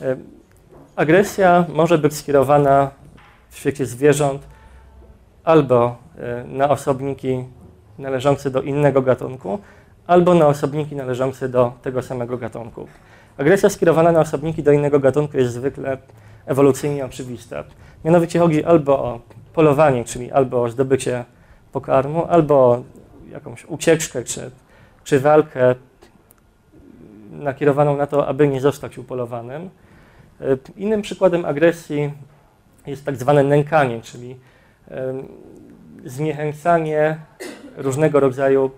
[0.00, 0.16] E,
[0.96, 2.90] agresja może być skierowana
[3.50, 4.42] w świecie zwierząt
[5.44, 7.44] albo e, na osobniki
[7.98, 9.58] należące do innego gatunku,
[10.06, 12.86] albo na osobniki należące do tego samego gatunku.
[13.38, 15.98] Agresja skierowana na osobniki do innego gatunku jest zwykle
[16.46, 17.64] ewolucyjnie oczywista.
[18.04, 19.20] Mianowicie chodzi albo o
[19.54, 21.24] polowanie, czyli albo o zdobycie
[21.76, 22.82] pokarmu, albo
[23.30, 24.50] jakąś ucieczkę czy,
[25.04, 25.74] czy walkę
[27.30, 29.70] nakierowaną na to, aby nie zostać upolowanym.
[30.40, 30.44] E,
[30.76, 32.12] innym przykładem agresji
[32.86, 34.36] jest tak zwane nękanie, czyli
[36.04, 37.18] zniechęcanie
[37.76, 38.70] różnego rodzaju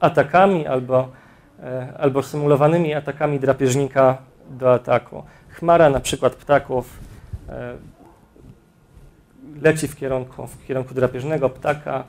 [0.00, 1.08] atakami albo,
[1.62, 4.18] e, albo symulowanymi atakami drapieżnika
[4.50, 5.22] do ataku.
[5.48, 6.98] Chmara na przykład ptaków
[7.48, 7.74] e,
[9.62, 12.04] leci w kierunku, w kierunku drapieżnego ptaka,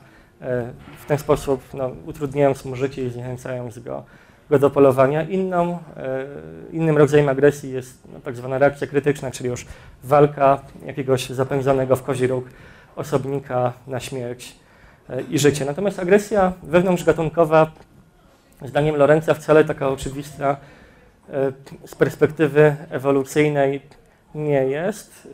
[0.98, 4.04] w ten sposób no, utrudniając mu życie i zniechęcając go
[4.50, 5.22] go do polowania.
[5.22, 6.26] Inną, e,
[6.72, 9.66] innym rodzajem agresji jest no, tak zwana reakcja krytyczna, czyli już
[10.04, 12.44] walka jakiegoś zapędzonego w kozi róg
[12.96, 14.56] osobnika na śmierć
[15.10, 15.64] e, i życie.
[15.64, 17.70] Natomiast agresja wewnątrzgatunkowa,
[18.64, 20.56] zdaniem Lorenza, wcale taka oczywista
[21.30, 21.52] e,
[21.86, 23.80] z perspektywy ewolucyjnej
[24.34, 25.28] nie jest.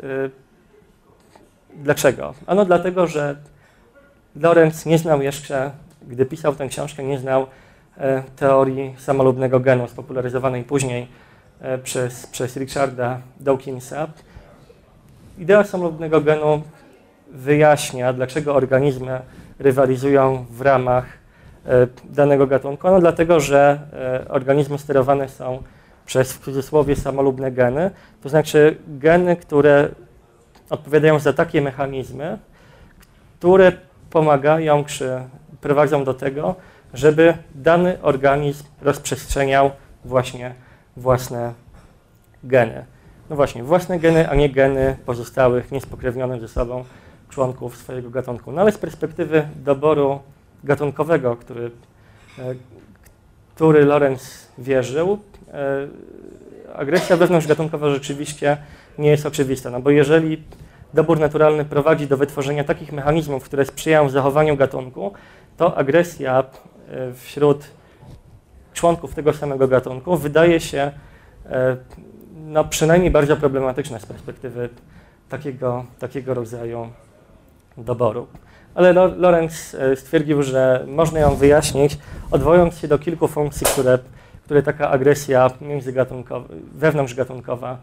[1.77, 2.35] Dlaczego?
[2.47, 3.37] Ano dlatego, że
[4.37, 5.71] Lorenz nie znał jeszcze,
[6.09, 7.47] gdy pisał tę książkę, nie znał
[7.99, 11.09] E, teorii samolubnego genu, spopularyzowanej później
[11.61, 14.09] e, przez, przez Richarda Dawkinsa.
[15.39, 16.63] Idea samolubnego genu
[17.31, 19.21] wyjaśnia, dlaczego organizmy
[19.59, 21.05] rywalizują w ramach
[21.67, 22.91] e, danego gatunku.
[22.91, 23.81] No dlatego, że
[24.29, 25.63] organizmy sterowane są
[26.07, 27.91] przez w cudzysłowie samolubne geny,
[28.23, 29.89] to znaczy geny, które
[30.71, 32.39] odpowiadają za takie mechanizmy,
[33.39, 33.73] które
[34.13, 35.11] pomagają czy
[35.61, 36.55] prowadzą do tego,
[36.95, 39.71] żeby dany organizm rozprzestrzeniał
[40.05, 40.55] właśnie
[40.97, 41.55] własne
[42.45, 42.85] geny.
[43.31, 46.85] No właśnie, własne geny, a nie geny pozostałych, niespokrewnionych ze sobą
[47.29, 48.53] członków swojego gatunku.
[48.53, 50.21] No ale z perspektywy doboru
[50.65, 51.71] gatunkowego, który,
[52.39, 52.55] e,
[53.55, 55.19] który Lorenz wierzył,
[55.53, 55.89] e,
[56.75, 58.57] agresja wewnątrzgatunkowa rzeczywiście
[58.99, 60.43] nie jest oczywista, no bo jeżeli
[60.95, 65.13] dobór naturalny prowadzi do wytworzenia takich mechanizmów, które sprzyjają zachowaniu gatunku,
[65.57, 66.45] to agresja
[66.91, 67.65] e, wśród
[68.73, 70.93] członków tego samego gatunku wydaje się
[72.47, 74.69] no, przynajmniej bardzo problematyczna z perspektywy
[75.29, 76.89] takiego, takiego rodzaju
[77.77, 78.27] doboru.
[78.75, 81.99] Ale Lorenz e, stwierdził, że można ją wyjaśnić,
[82.31, 83.99] odwołując się do kilku funkcji, które,
[84.45, 87.77] które taka agresja międzygatunkowa, wewnątrzgatunkowa e,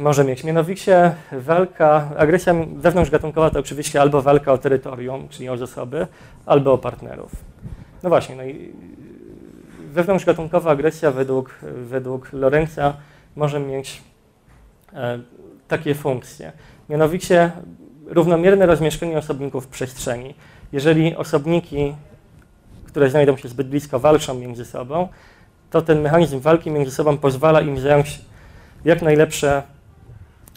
[0.00, 0.44] może mieć.
[0.44, 6.06] Mianowicie walka, agresja wewnątrzgatunkowa to oczywiście albo walka o terytorium, czyli o zasoby,
[6.46, 7.30] albo o partnerów.
[8.02, 8.72] No właśnie, no i
[9.92, 12.94] wewnątrzgatunkowa agresja według, według Lorenza
[13.36, 14.02] może mieć
[14.94, 15.18] e,
[15.68, 16.52] takie funkcje.
[16.88, 17.50] Mianowicie
[18.06, 20.34] równomierne rozmieszczenie osobników w przestrzeni.
[20.72, 21.94] Jeżeli osobniki,
[22.86, 25.08] które znajdą się zbyt blisko, walczą między sobą,
[25.70, 28.29] to ten mechanizm walki między sobą pozwala im zająć
[28.84, 29.62] jak najlepsze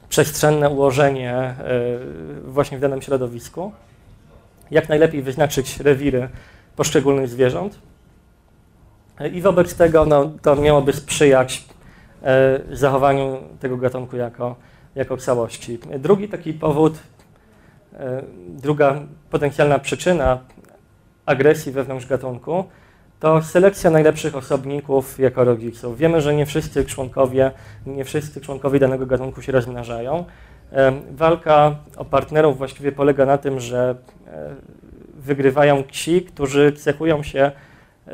[0.10, 1.56] przestrzenne ułożenie e,
[2.46, 3.72] właśnie w danym środowisku,
[4.72, 6.30] jak najlepiej wyznaczyć rewiry
[6.76, 7.80] poszczególnych zwierząt.
[9.20, 11.66] E, I wobec tego no, to miałoby sprzyjać
[12.24, 14.56] e, zachowaniu tego gatunku jako,
[14.96, 15.80] jako całości.
[16.00, 16.94] Drugi taki powód
[18.50, 20.40] druga potencjalna przyczyna
[21.26, 22.66] agresji wewnątrz gatunku
[23.24, 25.98] to selekcja najlepszych osobników jako rodziców.
[25.98, 27.52] Wiemy, że nie wszyscy członkowie,
[27.86, 30.26] nie wszyscy członkowie danego gatunku się rozmnażają.
[30.72, 33.96] E, walka o partnerów właściwie polega na tym, że
[34.28, 34.56] e,
[35.16, 37.52] wygrywają ci, którzy cechują się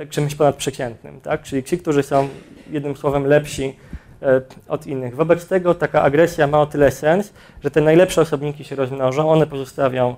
[0.09, 1.43] czymś ponadprzeciętnym, tak?
[1.43, 2.27] czyli ci, którzy są
[2.69, 3.75] jednym słowem lepsi
[4.21, 5.15] E, od innych.
[5.15, 9.47] Wobec tego taka agresja ma o tyle sens, że te najlepsze osobniki się rozmnożą, one
[9.47, 10.15] pozostawią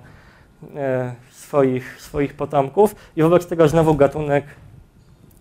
[0.76, 4.44] e, swoich, swoich potomków i wobec tego znowu gatunek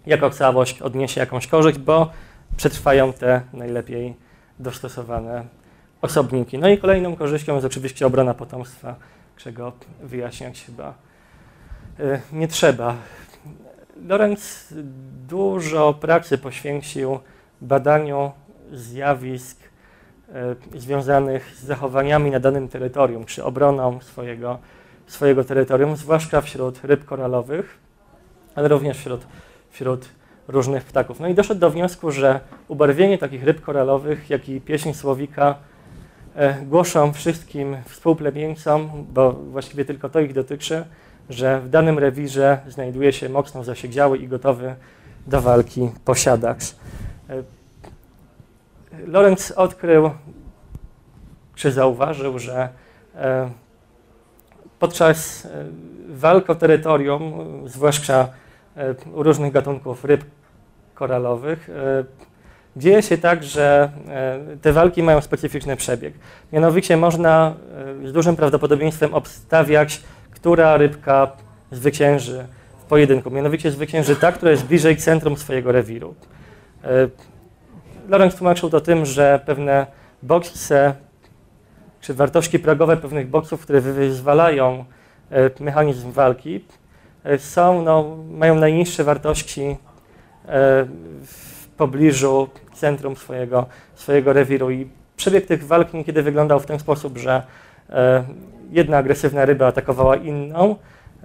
[0.06, 2.12] jako całość odniesie jakąś korzyść, bo
[2.58, 4.16] przetrwają te najlepiej
[4.60, 5.46] dostosowane
[6.02, 6.58] osobniki.
[6.58, 8.96] No i kolejną korzyścią jest oczywiście obrona potomstwa,
[9.38, 9.72] czego
[10.04, 10.94] wyjaśniać chyba
[12.00, 12.96] e, nie trzeba.
[14.08, 14.74] Lorenz
[15.28, 17.20] dużo pracy poświęcił
[17.62, 18.32] badaniu
[18.72, 19.58] zjawisk
[20.34, 24.60] e, związanych z zachowaniami na danym terytorium, czy obroną swojego,
[25.08, 27.78] swojego terytorium, zwłaszcza wśród ryb koralowych,
[28.56, 29.22] ale również wśród,
[29.72, 30.10] wśród
[30.48, 31.20] różnych ptaków.
[31.20, 35.56] No i doszedł do wniosku, że ubarwienie takich ryb koralowych, jak i pieśń słowika
[36.36, 40.86] e, głoszą wszystkim współplemieńcom, bo właściwie tylko to ich dotyczy,
[41.30, 44.76] że w danym rewirze znajduje się mocno zasiedziały i gotowy
[45.28, 46.64] do walki posiadacz.
[47.30, 47.44] E,
[49.08, 50.12] Lorenz odkrył,
[51.56, 52.70] czy zauważył, że
[53.16, 53.52] e,
[54.80, 55.48] podczas
[56.10, 57.34] walk o terytorium,
[57.66, 58.30] zwłaszcza
[59.14, 60.24] różnych gatunków ryb
[60.94, 61.70] koralowych,
[62.76, 63.92] dzieje się tak, że
[64.62, 66.14] te walki mają specyficzny przebieg.
[66.54, 67.54] Mianowicie można
[68.06, 71.32] z dużym prawdopodobieństwem obstawiać, która rybka
[71.72, 72.46] zwycięży
[72.80, 73.32] w pojedynku.
[73.32, 76.16] Mianowicie zwycięży ta, która jest bliżej centrum swojego rewiru.
[78.10, 79.88] Lorenz tłumaczył to tym, że pewne
[80.24, 80.94] bodźce
[82.02, 84.86] czy wartości progowe pewnych bodźców, które wyzwalają
[85.32, 86.60] e, mechanizm walki, e,
[87.38, 89.78] są, no, mają najniższe wartości e,
[91.26, 94.72] w pobliżu centrum swojego, swojego rewiru.
[94.72, 97.44] I przebieg tych walk niekiedy wyglądał w ten sposób, że
[98.72, 100.76] jedna agresywna ryba atakowała inną,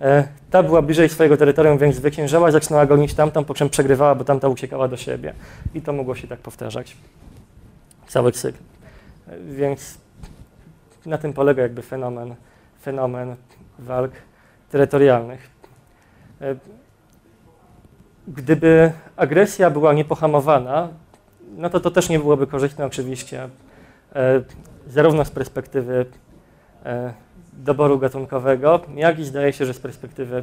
[0.00, 4.24] E, ta była bliżej swojego terytorium, więc zwyciężała, zaczynała gonić tamtą, po czym przegrywała, bo
[4.24, 5.32] tamta uciekała do siebie.
[5.74, 6.96] I to mogło się tak powtarzać.
[8.06, 8.59] Cały cykl.
[9.28, 9.98] E, więc
[11.06, 12.35] na tym polega jakby fenomen,
[12.82, 13.37] fenomen
[13.78, 14.12] walk
[14.70, 15.50] terytorialnych.
[16.40, 16.57] E,
[18.29, 20.88] gdyby agresja była niepohamowana,
[21.57, 23.49] no to to też nie byłoby korzystne oczywiście,
[24.87, 26.07] zarówno z perspektywy
[27.53, 30.42] doboru gatunkowego, jak i zdaje się, że z perspektywy,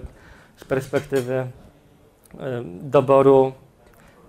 [0.57, 1.47] z perspektywy
[2.81, 3.53] doboru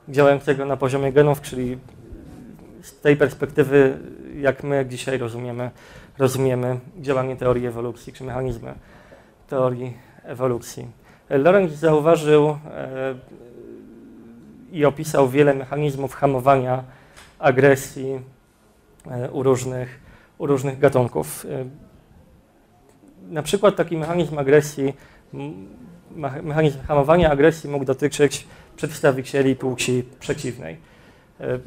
[0.09, 1.79] działającego na poziomie genów, czyli
[2.83, 3.99] z tej perspektywy,
[4.37, 5.71] jak my dzisiaj rozumiemy,
[6.19, 8.75] rozumiemy działanie teorii ewolucji, czy mechanizmy
[9.49, 11.04] teorii ewolucji.
[11.31, 13.15] Lorenz zauważył e,
[14.73, 16.85] i opisał wiele mechanizmów hamowania
[17.39, 18.21] agresji
[19.11, 20.01] e, u różnych,
[20.39, 21.47] u różnych gatunków.
[21.51, 21.65] E,
[23.33, 24.95] na przykład taki mechanizm agresji,
[26.43, 30.77] mechanizm hamowania agresji mógł dotyczyć przedstawicieli płci przeciwnej.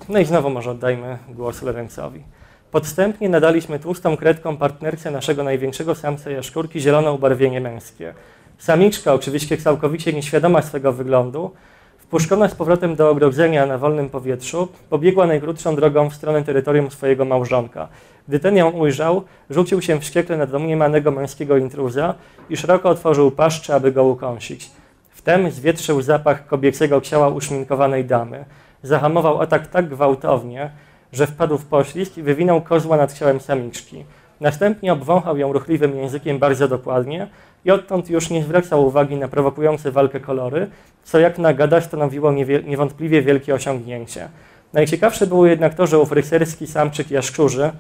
[0.10, 2.24] No i znowu może oddajmy głos Lorenzowi.
[2.72, 8.14] Podstępnie nadaliśmy tłustą kredką partnerce naszego największego samca jaszczurki zielone ubarwienie męskie.
[8.58, 11.52] Samiczka, oczywiście całkowicie nieświadoma swego wyglądu,
[11.98, 17.26] wpuszczona z powrotem do ogrodzenia na wolnym powietrzu, pobiegła najkrótszą drogą w stronę terytorium swojego
[17.26, 17.88] małżonka.
[18.28, 22.16] Gdy ten ją ujrzał, rzucił się wściekle na domniemanego męskiego intruza
[22.50, 24.72] i szeroko otworzył paszczę, aby go ukąsić.
[25.10, 28.46] Wtem zwietrzył zapach kobiecego ciała uszminkowanej damy.
[28.84, 30.72] Zahamował atak tak gwałtownie,
[31.14, 34.06] że wpadł w poślizg i wywinął kozła nad ciałem samiczki.
[34.42, 37.28] Następnie obwąchał ją ruchliwym językiem bardzo dokładnie
[37.68, 40.70] i odtąd już nie zwracał uwagi na prowokujące walkę kolory,
[41.04, 42.34] co jak na gada stanowiło
[42.66, 44.30] niewątpliwie wielkie osiągnięcie.
[44.74, 47.72] Najciekawsze było jednak to, że ów rycerski samczyk jaszczurzy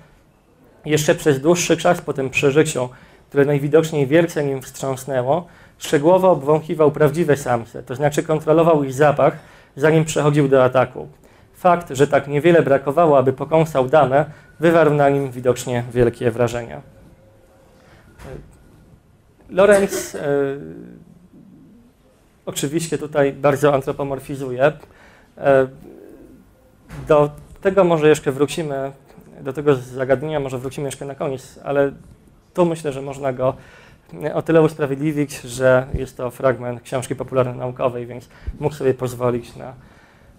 [0.85, 2.89] jeszcze przez dłuższy czas po tym przeżyciu,
[3.29, 5.47] które najwidoczniej wielce nim wstrząsnęło,
[5.77, 9.37] szczegółowo obwąchiwał prawdziwe samce, to znaczy kontrolował ich zapach,
[9.75, 11.07] zanim przechodził do ataku.
[11.53, 14.25] Fakt, że tak niewiele brakowało, aby pokąsał damę,
[14.59, 16.81] wywarł na nim widocznie wielkie wrażenie.
[19.49, 20.21] Lorenz e,
[22.45, 24.71] oczywiście tutaj bardzo antropomorfizuje.
[25.37, 25.67] E,
[27.07, 27.29] do
[27.61, 28.91] tego może jeszcze wrócimy,
[29.41, 31.91] do tego zagadnienia może wrócimy jeszcze na koniec, ale
[32.53, 33.53] tu myślę, że można go
[34.33, 38.29] o tyle usprawiedliwić, że jest to fragment książki popularno-naukowej, więc
[38.59, 39.73] mógł sobie pozwolić na,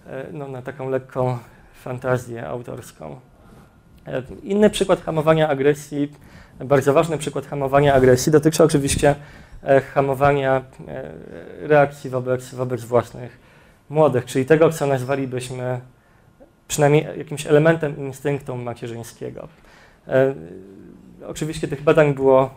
[0.06, 1.38] e, no, na taką lekką
[1.82, 3.20] fantazję autorską.
[4.06, 6.12] E, inny przykład hamowania agresji,
[6.64, 9.14] bardzo ważny przykład hamowania agresji, dotyczy oczywiście
[9.62, 10.62] e, hamowania
[11.60, 13.38] reakcji wobec, wobec własnych
[13.88, 15.80] młodych, czyli tego, co nazwalibyśmy
[16.68, 19.48] przynajmniej jakimś elementem instynktu macierzyńskiego.
[21.26, 22.50] Oczywiście tych badań było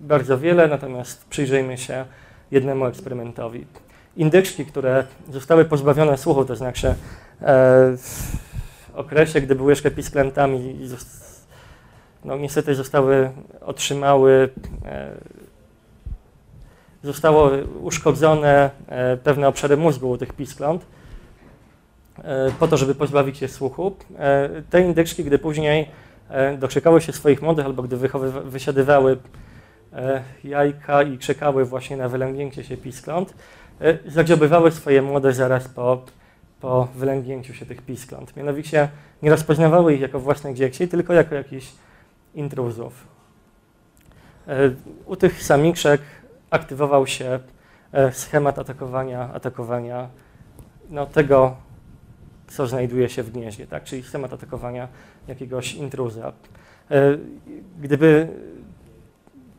[0.00, 2.04] bardzo wiele, natomiast przyjrzyjmy się
[2.50, 3.66] jednemu eksperymentowi.
[4.16, 6.94] Indyczki, które zostały pozbawione słuchu, to znaczy e,
[7.96, 8.36] w
[8.94, 10.78] okresie, gdy były jeszcze pisklętami,
[12.26, 14.48] no niestety zostały, otrzymały,
[14.84, 15.10] e,
[17.02, 17.50] zostało
[17.82, 20.86] uszkodzone e, pewne obszary mózgu u tych piskląt,
[22.58, 23.96] po to, żeby pozbawić je słuchu.
[24.70, 25.88] Te indyczki, gdy później
[26.58, 27.96] doczekały się swoich młodych albo gdy
[28.44, 29.16] wysiadywały
[29.96, 33.34] E, jajka i czekały właśnie na wylęgnięcie się piskląt,
[33.80, 36.04] e, zadziobywały swoje młode zaraz po,
[36.60, 38.36] po wylęgnięciu się tych piskląt.
[38.36, 38.88] Mianowicie
[39.22, 41.72] nie rozpoznawały ich jako własnych dzieci, tylko jako jakichś
[42.36, 43.06] intruzów.
[44.48, 44.70] E,
[45.06, 46.00] u tych samiczek
[46.50, 47.40] aktywował się
[48.12, 50.08] schemat atakowania, atakowania
[50.90, 51.56] no, tego,
[52.48, 53.84] co znajduje się w gnieździe, tak?
[53.84, 54.88] czyli schemat atakowania
[55.28, 56.32] jakiegoś intruza.
[57.80, 58.28] Gdyby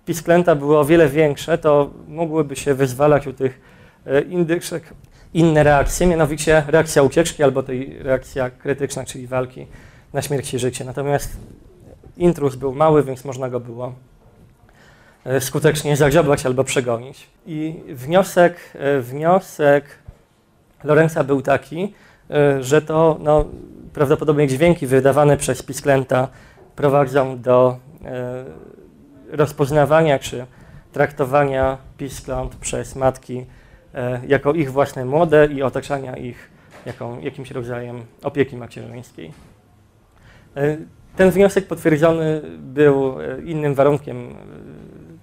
[0.08, 3.62] pisklęta były o wiele większe, to mogłyby się wyzwalać u tych
[4.06, 4.94] e, indyczek
[5.34, 9.68] inne reakcje, mianowicie reakcja ucieczki albo tej reakcja krytyczna, czyli walki
[10.14, 10.86] na śmierć i życie.
[10.86, 11.38] Natomiast
[12.18, 13.94] intruz był mały, więc można go było
[15.26, 17.28] e, skutecznie zagrzeblać albo przegonić.
[17.46, 19.86] I wniosek, e, wniosek
[20.84, 21.94] Lorenza był taki,
[22.60, 23.46] że to no,
[23.94, 26.28] prawdopodobnie dźwięki wydawane przez pisklęta
[26.76, 27.78] prowadzą do
[29.32, 30.46] rozpoznawania czy
[30.98, 33.46] traktowania piskląt przez matki
[33.94, 36.50] e, jako ich własne młode i otaczania ich
[36.86, 39.34] jaką, jakimś rodzajem opieki macierzyńskiej.
[41.18, 44.36] E, ten wniosek potwierdzony był e, innym warunkiem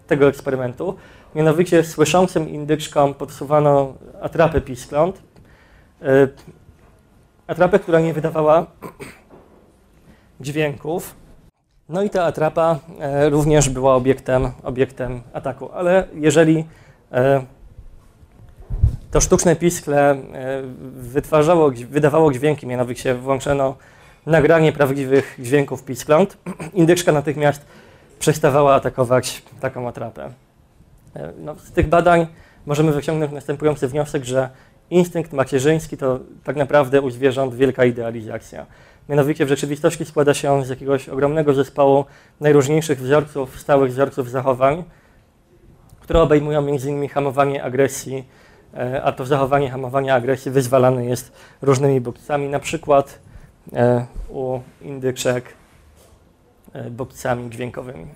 [0.07, 0.96] tego eksperymentu,
[1.35, 5.22] mianowicie słyszącym indyczkom podsuwano atrapę piskląt,
[7.46, 8.66] atrapę, która nie wydawała
[10.40, 11.14] dźwięków,
[11.88, 16.64] no i ta atrapa e, również była obiektem, obiektem ataku, ale jeżeli
[17.12, 17.44] e,
[19.10, 20.16] to sztuczne piskle e,
[20.92, 23.77] wytwarzało, wydawało dźwięki, mianowicie włączono
[24.27, 26.37] nagranie prawdziwych dźwięków piskląt,
[26.75, 27.66] indyczka natychmiast
[28.18, 30.31] przestawała atakować taką atrapę.
[31.38, 32.27] No, z tych badań
[32.66, 34.48] możemy wyciągnąć następujący wniosek, że
[34.90, 38.66] instynkt macierzyński to tak naprawdę u zwierząt wielka idealizacja.
[39.08, 42.04] Mianowicie w rzeczywistości składa się on z jakiegoś ogromnego zespołu
[42.40, 44.85] najróżniejszych wzorców, stałych wzorców zachowań,
[46.00, 47.08] które obejmują m.in.
[47.08, 48.25] hamowanie agresji,
[48.75, 53.18] e, a to zachowanie hamowania agresji wyzwalane jest różnymi bodźcami, na przykład
[54.29, 55.44] u indyczek
[56.90, 58.06] bodźcami dźwiękowymi.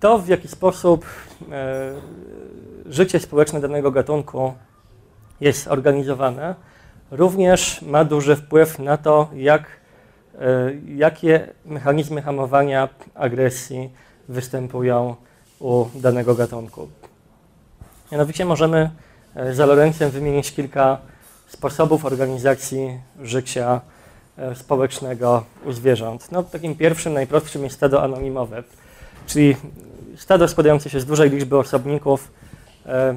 [0.00, 1.06] To, w jaki sposób
[2.86, 4.54] życie społeczne danego gatunku
[5.40, 6.54] jest organizowane,
[7.10, 9.66] również ma duży wpływ na to, jak,
[10.96, 13.90] jakie mechanizmy hamowania agresji
[14.28, 15.16] występują
[15.60, 16.88] u danego gatunku.
[18.12, 18.90] Mianowicie możemy
[19.34, 20.98] e, za Lorencem wymienić kilka
[21.50, 23.80] sposobów organizacji życia
[24.38, 26.32] e, społecznego u zwierząt.
[26.32, 28.62] No, takim pierwszym, najprostszym jest stado anonimowe,
[29.26, 29.56] czyli
[30.16, 32.32] stado składające się z dużej liczby osobników,
[32.86, 33.14] e,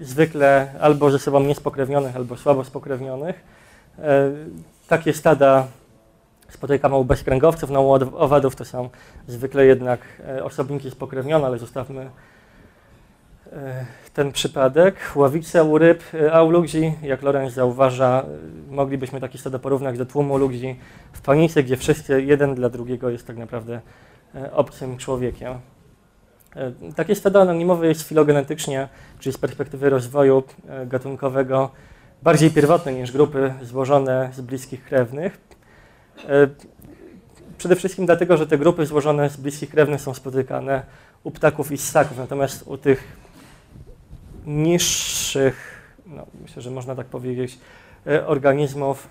[0.00, 3.44] zwykle albo ze sobą niespokrewnionych, albo słabo spokrewnionych.
[3.98, 4.30] E,
[4.88, 5.66] takie stada
[6.48, 8.88] spotykamy u bezkręgowców, no u owadów to są
[9.26, 12.10] zwykle jednak e, osobniki spokrewnione, ale zostawmy
[13.52, 14.96] e, ten przypadek.
[15.14, 18.24] Ławice u ryb, e, a u ludzi, jak Lorenz zauważa,
[18.70, 20.76] moglibyśmy takie stado porównać do tłumu ludzi
[21.12, 23.80] w panice, gdzie wszyscy jeden dla drugiego jest tak naprawdę
[24.52, 25.54] obcym człowiekiem.
[26.96, 28.88] Takie stado anonimowe jest filogenetycznie,
[29.18, 30.42] czyli z perspektywy rozwoju
[30.86, 31.70] gatunkowego,
[32.22, 35.40] bardziej pierwotne niż grupy złożone z bliskich krewnych.
[36.28, 36.48] E,
[37.58, 40.82] przede wszystkim dlatego, że te grupy złożone z bliskich krewnych są spotykane
[41.24, 43.23] u ptaków i ssaków, natomiast u tych
[44.46, 47.58] niższych, no, myślę, że można tak powiedzieć,
[48.06, 49.08] e, organizmów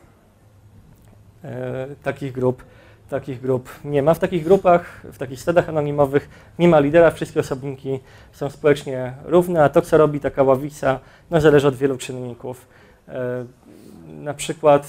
[1.44, 2.64] e, takich grup,
[3.10, 4.14] takich grup nie ma.
[4.14, 6.30] W takich grupach, w takich stadach anonimowych
[6.60, 8.00] nie ma lidera, wszystkie osobniki
[8.32, 11.00] są społecznie równe, a to, co robi taka ławica,
[11.32, 12.68] no, zależy od wielu czynników.
[14.08, 14.88] Na przykład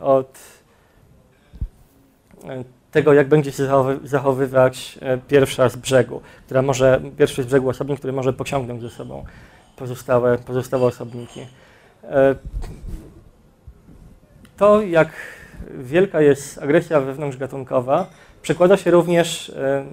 [0.00, 0.38] od
[2.44, 3.68] E, tego, jak będzie się
[4.04, 8.90] zachowywać e, pierwsza z brzegu, która może, pierwszy z brzegu osobnik, który może pociągnąć ze
[8.90, 9.24] sobą
[9.76, 11.40] pozostałe, pozostałe osobniki.
[12.04, 12.34] E,
[14.56, 15.08] to, jak
[15.78, 18.06] wielka jest agresja wewnątrzgatunkowa,
[18.42, 19.52] przekłada się również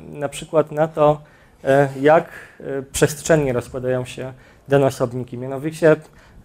[0.10, 1.22] na przykład na to,
[2.02, 2.30] jak
[2.91, 4.34] przestrzennie rozkładają się
[4.68, 5.38] dane osobniki.
[5.38, 5.96] Mianowicie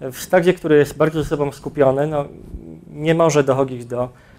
[0.00, 2.24] w stadzie, który jest bardzo ze sobą skupiony, no,
[2.86, 4.29] nie może dochodzić do E,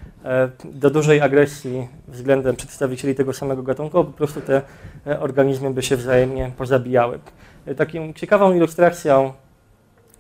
[0.64, 4.62] do dużej agresji względem przedstawicieli tego samego gatunku, po prostu te
[5.08, 7.20] e, organizmy by się wzajemnie pozabijały.
[7.66, 9.34] E, taką ciekawą ilustracją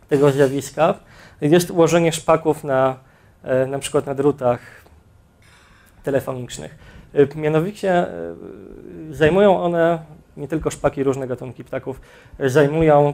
[0.08, 0.94] tego zjawiska
[1.42, 2.98] jest ułożenie szpaków na,
[3.68, 4.60] na przykład na drutach
[6.04, 6.76] telefonicznych.
[7.36, 8.08] Mianowicie
[9.12, 10.00] zajmują one,
[10.38, 12.02] nie tylko szpaki, różne gatunki ptaków,
[12.40, 13.14] zajmują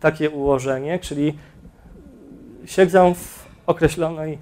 [0.00, 1.38] takie ułożenie, czyli
[2.64, 4.38] siedzą w określonej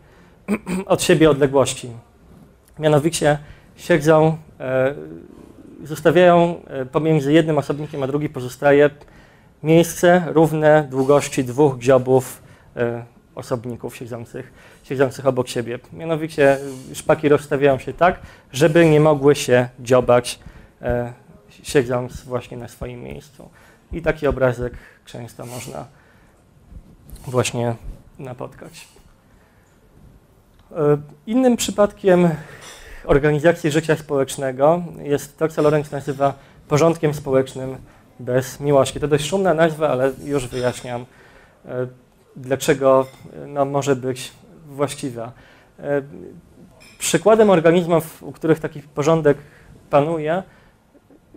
[0.87, 1.91] od siebie odległości.
[2.79, 3.39] Mianowicie
[3.77, 4.95] siedzą, e,
[5.85, 8.91] zostawiają e, pomiędzy jednym osobnikiem a drugim pozostaje
[9.63, 12.43] miejsce równe długości dwóch dziobów
[12.77, 14.53] e, osobników siedzących,
[14.85, 15.79] siedzących obok siebie.
[15.93, 16.59] Mianowicie
[16.95, 18.21] szpaki rozstawiają się tak,
[18.53, 20.39] żeby nie mogły się dziobać
[21.63, 23.51] siedząc właśnie na swoim miejscu.
[23.93, 24.73] I taki obrazek
[25.05, 25.87] często można
[27.27, 27.75] właśnie
[28.19, 28.96] napotkać.
[30.73, 32.31] E, innym przypadkiem
[33.05, 36.35] organizacji życia społecznego jest to, co Lorenz nazywa
[36.69, 37.77] porządkiem społecznym
[38.21, 39.01] bez miłości.
[39.01, 41.07] To dość szumna nazwa, ale już wyjaśniam,
[41.67, 41.87] e,
[42.37, 43.07] dlaczego
[43.47, 44.33] no, może być
[44.69, 45.33] właściwa.
[45.79, 46.03] E,
[46.99, 49.39] przykładem organizmów, u których taki porządek
[49.91, 50.43] panuje,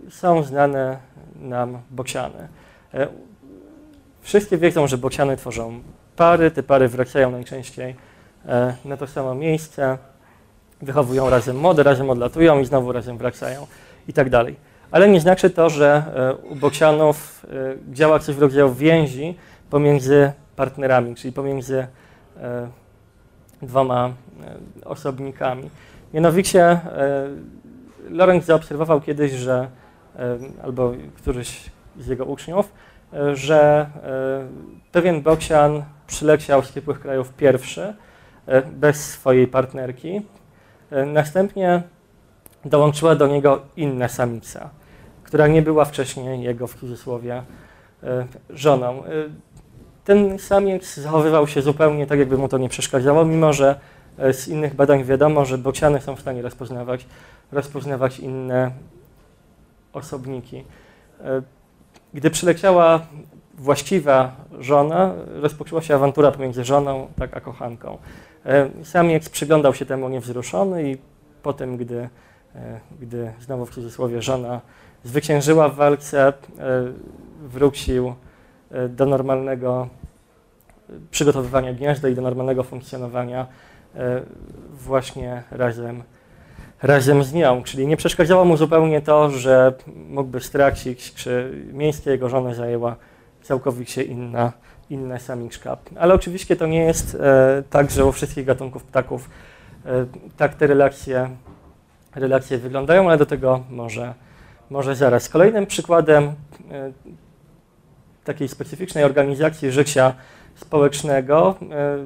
[0.08, 0.98] są znane
[1.40, 2.48] nam bociany.
[4.20, 5.80] Wszystkie wiedzą, że bociany tworzą
[6.16, 8.09] pary, te pary wracają najczęściej E,
[8.84, 9.98] na to samo miejsce,
[10.82, 13.66] wychowują razem młode, razem odlatują i znowu razem wracają
[14.08, 14.56] i tak dalej.
[14.90, 19.34] Ale nie znaczy to, że e, u bocianów e, działa coś w rodzaju więzi
[19.70, 21.86] pomiędzy partnerami, czyli pomiędzy
[23.62, 24.12] dwoma
[24.84, 25.70] osobnikami.
[26.14, 26.80] Mianowicie
[28.10, 29.68] Lorenz zaobserwował kiedyś, że
[30.62, 32.72] albo któryś z jego uczniów,
[33.34, 33.90] że
[34.92, 38.09] pewien bocian przyleciał z ciepłych krajów pierwszy, E,
[38.72, 40.22] bez swojej partnerki.
[40.90, 41.82] E, następnie
[42.64, 44.70] dołączyła do niego inna samica,
[45.24, 47.42] która nie była wcześniej jego w cudzysłowie
[48.02, 49.02] e, żoną.
[50.04, 53.80] Ten samiec zachowywał się zupełnie tak, jakby mu to nie przeszkadzało, mimo że
[54.32, 57.06] z innych badań wiadomo, że bociany są w stanie rozpoznawać,
[57.52, 58.70] rozpoznawać inne
[59.92, 60.64] osobniki.
[62.14, 63.06] Gdy przyleciała
[63.60, 67.98] właściwa żona, rozpoczęła się awantura pomiędzy żoną tak, a kochanką.
[68.46, 70.98] E, Samiec przyglądał się temu niewzruszony i
[71.42, 72.08] potem, gdy,
[72.54, 74.60] e, gdy znowu w cudzysłowie żona
[75.04, 76.32] zwyciężyła w walce, e,
[77.42, 78.14] wrócił
[78.88, 79.88] do normalnego
[81.10, 83.46] przygotowywania gniazda i do normalnego funkcjonowania
[84.72, 86.02] właśnie razem,
[86.82, 87.62] razem z nią.
[87.62, 89.72] Czyli nie przeszkadzało mu zupełnie to, że
[90.08, 92.96] mógłby stracić, czy miejsce jego żony zajęła
[93.50, 94.52] całkowicie inna,
[94.90, 95.76] inna samiczka.
[95.96, 97.16] Ale oczywiście to nie jest
[97.70, 99.30] tak, że u wszystkich gatunków ptaków
[100.36, 101.30] tak te relacje,
[102.14, 104.14] relacje wyglądają, ale do tego może,
[104.70, 105.28] może zaraz.
[105.28, 106.32] Kolejnym przykładem e,
[108.24, 110.14] takiej specyficznej organizacji życia
[110.54, 111.98] społecznego e,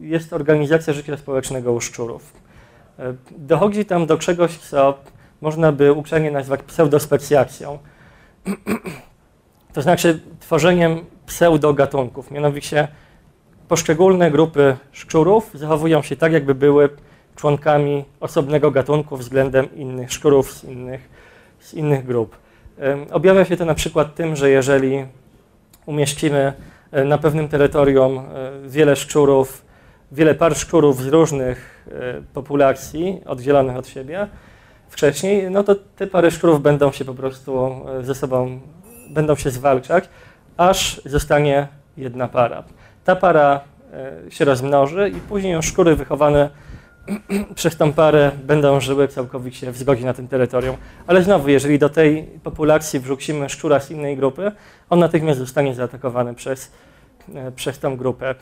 [0.00, 2.32] jest organizacja życia społecznego u szczurów.
[2.98, 4.98] E, dochodzi tam do czegoś, co
[5.40, 7.78] można by uczenie nazwać pseudospecjacją.
[9.72, 12.30] To znaczy tworzeniem pseudogatunków.
[12.30, 12.88] Mianowicie
[13.68, 16.88] poszczególne grupy szczurów zachowują się tak, jakby były
[17.36, 21.08] członkami osobnego gatunku względem innych szczurów z innych,
[21.60, 22.36] z innych grup.
[23.10, 25.04] Objawia się to na przykład tym, że jeżeli
[25.86, 26.52] umieścimy
[26.92, 28.22] e, na pewnym terytorium e,
[28.68, 29.64] wiele szczurów,
[30.12, 34.28] wiele par szczurów z różnych e, populacji oddzielonych od siebie
[34.88, 38.60] wcześniej, no to te pary szczurów będą się po prostu ze sobą,
[39.10, 40.08] będą się zwalczać,
[40.56, 42.64] aż zostanie jedna para.
[43.04, 43.60] Ta para
[44.30, 46.50] się rozmnoży i później już szczury wychowane
[47.54, 50.76] przez tą parę będą żyły całkowicie w zgodzie na tym terytorium.
[51.06, 54.52] Ale znowu, jeżeli do tej populacji wrzucimy szczura z innej grupy,
[54.90, 56.72] on natychmiast zostanie zaatakowany przez,
[57.34, 58.34] e, przez tą grupę.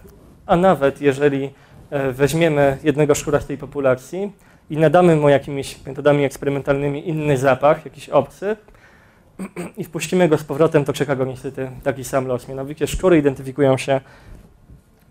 [0.46, 1.50] A nawet jeżeli
[1.90, 4.32] e, weźmiemy jednego szczura z tej populacji
[4.70, 8.56] i nadamy mu jakimiś metodami eksperymentalnymi inny zapach, jakiś obcy,
[9.76, 12.48] i wpuścimy go z powrotem, to czeka go niestety taki sam los.
[12.48, 14.00] Mianowicie szczury identyfikują się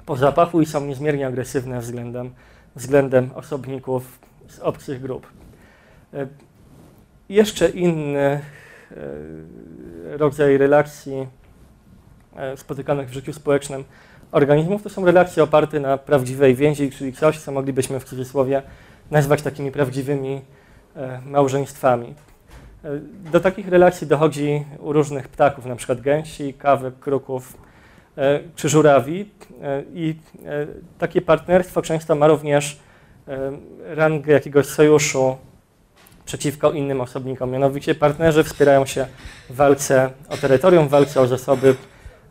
[0.05, 2.31] po zapachu i są niezmiernie agresywne względem
[2.77, 5.27] względem osobników z obcych grup.
[6.13, 6.27] E,
[7.29, 8.41] jeszcze inny e,
[10.17, 11.27] rodzaj relacji
[12.35, 13.83] e, spotykanych w życiu społecznym
[14.31, 18.61] organizmów to są relacje oparte na prawdziwej więzi, czyli coś, co moglibyśmy w cudzysłowie
[19.11, 20.41] nazwać takimi prawdziwymi
[21.25, 22.15] małżeństwami.
[23.31, 27.57] Do takich relacji dochodzi u różnych ptaków, na przykład gęsi, kawek, kruków,
[28.17, 29.29] E, czy żurawi.
[29.61, 30.15] E, I
[30.45, 30.67] e,
[30.97, 32.79] takie partnerstwo często ma również
[33.85, 35.37] rangę jakiegoś sojuszu
[36.25, 37.51] przeciwko innym osobnikom.
[37.51, 39.07] Mianowicie partnerzy wspierają się
[39.49, 41.75] w walce o terytorium, w walce o zasoby,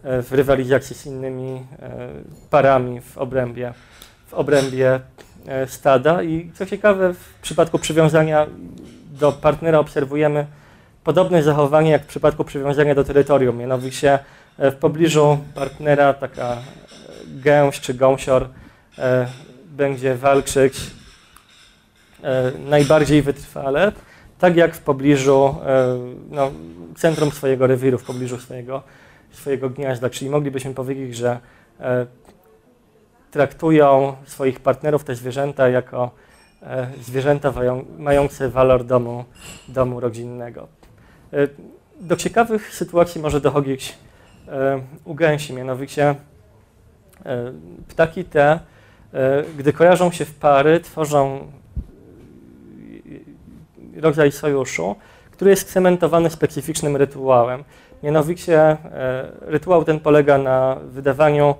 [0.04, 1.66] w rywalizacji z innymi
[2.50, 3.74] parami w obrębie,
[4.26, 5.00] w obrębie
[5.66, 6.22] stada.
[6.22, 8.46] I co ciekawe, w przypadku przywiązania
[9.18, 10.46] do partnera obserwujemy
[11.04, 13.56] podobne zachowanie jak w przypadku przywiązania do terytorium.
[13.56, 14.18] Mianowicie
[14.58, 16.56] E, w pobliżu partnera taka e,
[17.26, 18.48] gęś czy gąsior
[18.98, 19.26] e,
[19.66, 20.80] będzie walczyć
[22.68, 23.92] najbardziej wytrwale,
[24.38, 25.54] tak jak w pobliżu
[26.30, 26.50] no,
[26.96, 28.82] centrum swojego rewiru, w pobliżu swojego,
[29.30, 30.10] swojego gniazda.
[30.10, 31.38] Czyli moglibyśmy powiedzieć, że
[33.30, 36.10] traktują swoich partnerów, te zwierzęta, jako
[37.02, 37.52] zwierzęta
[37.98, 39.24] mające walor domu,
[39.68, 40.68] domu rodzinnego.
[42.00, 43.98] Do ciekawych sytuacji może dochodzić
[44.48, 46.14] E, u gęsi, mianowicie
[47.24, 47.52] e,
[47.88, 48.60] ptaki te,
[49.14, 51.40] e, gdy kojarzą się w pary, tworzą
[53.96, 54.96] rodzaj sojuszu,
[55.30, 57.64] który jest cementowany specyficznym rytuałem.
[58.02, 58.76] Mianowicie
[59.40, 61.54] rytuał ten polega na wydawaniu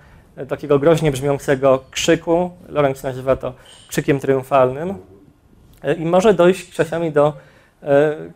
[0.49, 3.53] takiego groźnie brzmiącego krzyku, Lorenz nazywa to
[3.89, 4.95] krzykiem triumfalnym,
[5.99, 7.33] i może dojść czasami do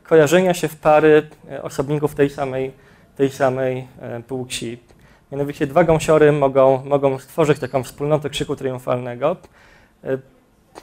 [0.02, 1.28] kojarzenia się w pary
[1.62, 2.72] osobników tej samej
[3.20, 4.78] tej samej e, płci.
[5.32, 9.36] Mianowicie dwa gąsiory mogą, mogą stworzyć taką wspólnotę krzyku triumfalnego.
[10.04, 10.18] E,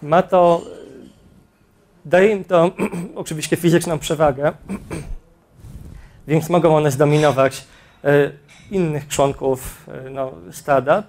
[0.01, 0.61] ma to,
[2.05, 2.71] daje im to
[3.15, 4.51] oczywiście fizyczną przewagę,
[6.27, 7.65] więc mogą one zdominować
[8.03, 8.31] e,
[8.71, 11.03] innych członków no, stada.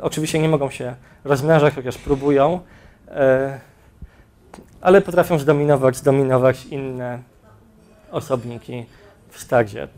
[0.00, 2.60] Oczywiście nie mogą się rozmnażać, chociaż próbują,
[4.80, 7.18] ale potrafią zdominować, zdominować inne
[8.10, 8.86] osobniki
[9.30, 9.88] w stadzie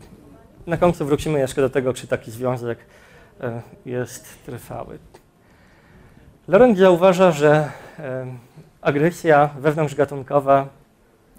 [0.67, 2.79] na końcu wrócimy jeszcze do tego, czy taki związek
[3.41, 4.99] e, jest trwały.
[6.47, 8.25] Lorenz zauważa, że e,
[8.81, 10.67] agresja wewnątrzgatunkowa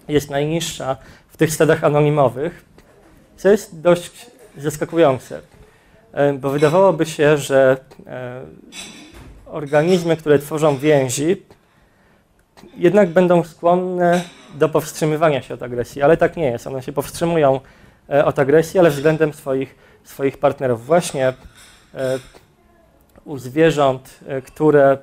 [0.08, 0.96] jest najniższa
[1.28, 2.64] w tych stadach anonimowych,
[3.36, 5.40] co jest dość zaskakujące,
[6.12, 7.76] e, bo wydawałoby się, że
[9.46, 11.42] organizmy, które tworzą więzi,
[12.76, 14.22] jednak będą skłonne
[14.54, 16.66] do powstrzymywania się od agresji, ale tak nie jest.
[16.66, 17.60] One się powstrzymują
[18.10, 20.86] E, od agresji, ale względem swoich, swoich partnerów.
[20.86, 21.34] Właśnie e,
[23.24, 24.98] u zwierząt, e, które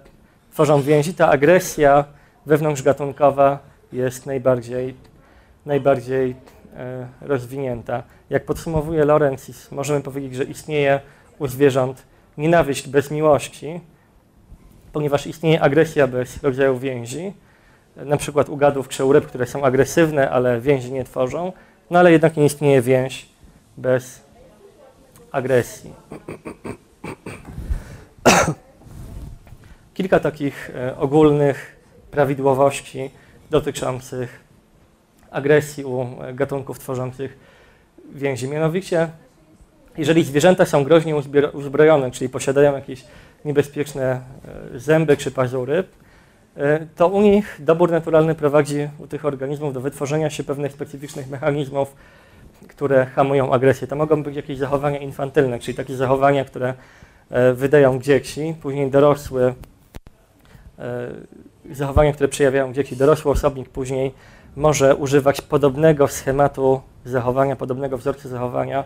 [0.51, 2.06] tworzą więzi, ta agresja
[2.45, 3.60] wewnątrzgatunkowa
[3.93, 4.95] jest najbardziej,
[5.66, 6.36] najbardziej
[7.21, 8.03] rozwinięta.
[8.30, 10.99] Jak podsumowuje Lorenz, możemy powiedzieć, że istnieje
[11.39, 12.03] u zwierząt
[12.38, 13.80] nienawiść bez miłości,
[14.93, 17.34] ponieważ istnieje agresja bez rodzaju więzi,
[17.95, 21.53] na przykład u gadów krzełryb, które są agresywne, ale więzi nie tworzą,
[21.89, 23.30] no ale jednak nie istnieje więź
[23.78, 24.21] bez
[25.32, 25.93] agresji.
[29.93, 31.76] Kilka takich e, ogólnych
[32.11, 33.11] prawidłowości
[33.49, 34.44] dotyczących
[35.36, 37.38] agresji u gatunków tworzących
[38.13, 38.47] więzi.
[38.47, 39.09] Mianowicie,
[39.97, 41.15] jeżeli zwierzęta są groźnie
[41.53, 43.05] uzbrojone, czyli posiadają jakieś
[43.45, 44.21] niebezpieczne
[44.75, 45.83] e, zęby czy pazury,
[46.57, 51.29] e, to u nich dobór naturalny prowadzi u tych organizmów do wytworzenia się pewnych specyficznych
[51.29, 51.95] mechanizmów,
[52.67, 53.88] które hamują agresję.
[53.88, 56.73] To mogą być jakieś zachowania infantylne, czyli takie zachowania, które
[57.29, 59.53] e, wydają dzieci, później dorosły,
[61.71, 64.13] zachowania, które przejawiają dzieci, dorosły osobnik później
[64.56, 68.84] może używać podobnego schematu zachowania, podobnego wzorca zachowania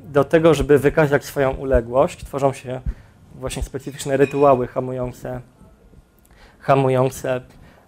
[0.00, 2.24] do tego, żeby wykazać swoją uległość.
[2.24, 2.80] Tworzą się
[3.34, 5.40] właśnie specyficzne rytuały hamujące,
[6.60, 7.40] hamujące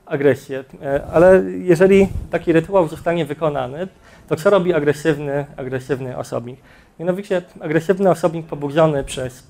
[0.07, 0.65] agresję.
[0.83, 3.89] E, ale jeżeli taki rytuał zostanie wykonany,
[4.29, 6.61] to co robi agresywny, agresywny osobnik?
[6.99, 9.47] Mianowicie agresywny osobnik pobudzony przez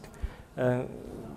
[0.59, 0.85] e,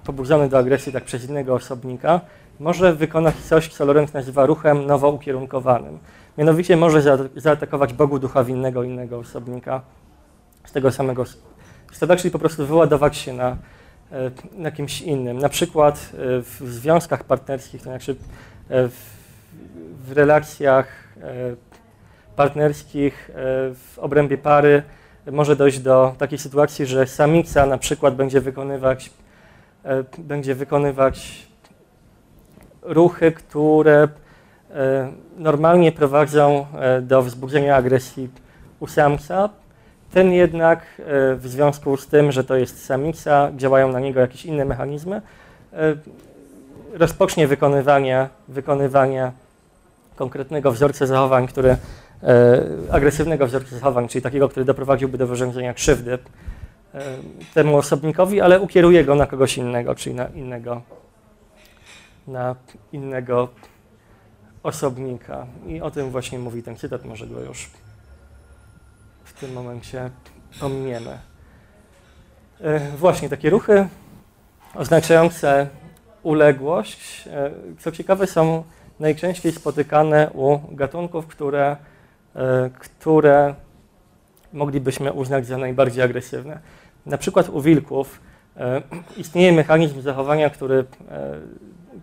[0.04, 2.22] pobudzony do agresji tak przez innego osobnika,
[2.60, 6.00] może wykonać coś, co Lorenz nazywa ruchem nowo ukierunkowanym.
[6.38, 9.82] Mianowicie może zaatakować Bogu ducha winnego innego osobnika
[10.66, 11.24] z tego samego
[11.92, 13.58] stada, czyli po prostu wyładować się na
[14.12, 15.38] E, na kimś innym.
[15.38, 18.16] Na przykład e, w związkach partnerskich, to znaczy
[18.70, 19.18] e, w,
[20.08, 21.08] w relacjach
[22.36, 23.32] partnerskich
[23.74, 24.84] w obrębie pary
[25.32, 29.10] może dojść do takiej sytuacji, że samica na przykład będzie wykonywać,
[30.18, 31.47] będzie wykonywać
[32.88, 34.08] ruchy, które
[35.38, 36.66] normalnie prowadzą
[37.02, 38.30] do wzbudzenia agresji
[38.80, 39.50] u samca,
[40.12, 44.46] ten jednak e, w związku z tym, że to jest samica, działają na niego jakieś
[44.46, 45.22] inne mechanizmy,
[45.74, 45.96] e,
[46.94, 49.32] rozpocznie wykonywanie, wykonywanie
[50.16, 51.78] konkretnego wzorca zachowań, który, e,
[52.92, 56.18] agresywnego wzorca zachowań, czyli takiego, który doprowadziłby do wyrządzenia krzywdy
[57.54, 60.82] temu osobnikowi, ale ukieruje go na kogoś innego, czyli na innego,
[62.28, 62.56] na
[62.92, 63.50] innego
[64.64, 65.48] osobnika.
[65.68, 67.70] I o tym właśnie mówi ten cytat, może go już
[69.24, 70.10] w tym momencie
[70.60, 71.18] pominiemy.
[72.62, 73.88] E, właśnie takie ruchy
[74.76, 75.68] oznaczające
[76.24, 78.64] uległość, e, co ciekawe, są
[79.00, 81.78] najczęściej spotykane u gatunków, które,
[82.36, 83.56] e, które
[84.54, 86.60] moglibyśmy uznać za najbardziej agresywne.
[87.06, 88.22] Na przykład u wilków
[89.18, 90.86] istnieje mechanizm zachowania, który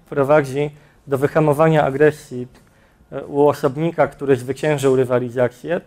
[0.08, 0.70] prowadzi
[1.06, 2.48] do wyhamowania agresji
[3.26, 5.80] u osobnika, który zwyciężył rywalizację,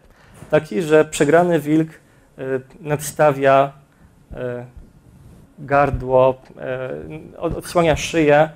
[0.50, 2.42] taki, że przegrany wilk e,
[2.82, 3.72] nadstawia
[4.34, 4.66] e,
[5.60, 6.42] gardło,
[7.36, 8.50] e, odsłania szyję,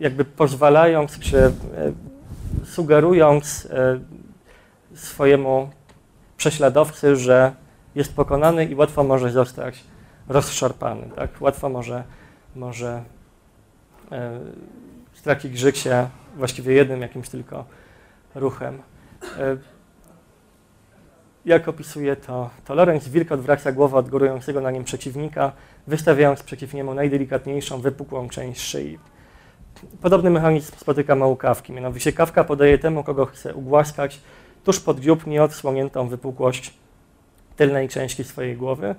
[0.00, 1.52] jakby pozwalając czy
[2.64, 3.68] sugerując
[4.94, 5.70] swojemu
[6.36, 7.52] prześladowcy, że
[7.94, 9.84] jest pokonany i łatwo może zostać
[10.28, 11.10] rozszarpany.
[11.16, 11.30] Tak?
[11.40, 12.04] Łatwo może,
[12.56, 13.02] może
[15.12, 17.64] stracić życie właściwie jednym jakimś tylko
[18.34, 18.82] ruchem.
[21.44, 25.52] Jak opisuje to, to Lorenz, wilk odwraca głowę od górującego na nim przeciwnika,
[25.86, 28.98] wystawiając przeciw niemu najdelikatniejszą, wypukłą część szyi.
[30.02, 31.72] Podobny mechanizm spotykamy u kawki.
[31.72, 34.20] Mianowicie kawka podaje temu, kogo chce ugłaskać,
[34.64, 36.74] tuż pod dziób nieodsłoniętą wypukłość
[37.56, 38.94] tylnej części swojej głowy.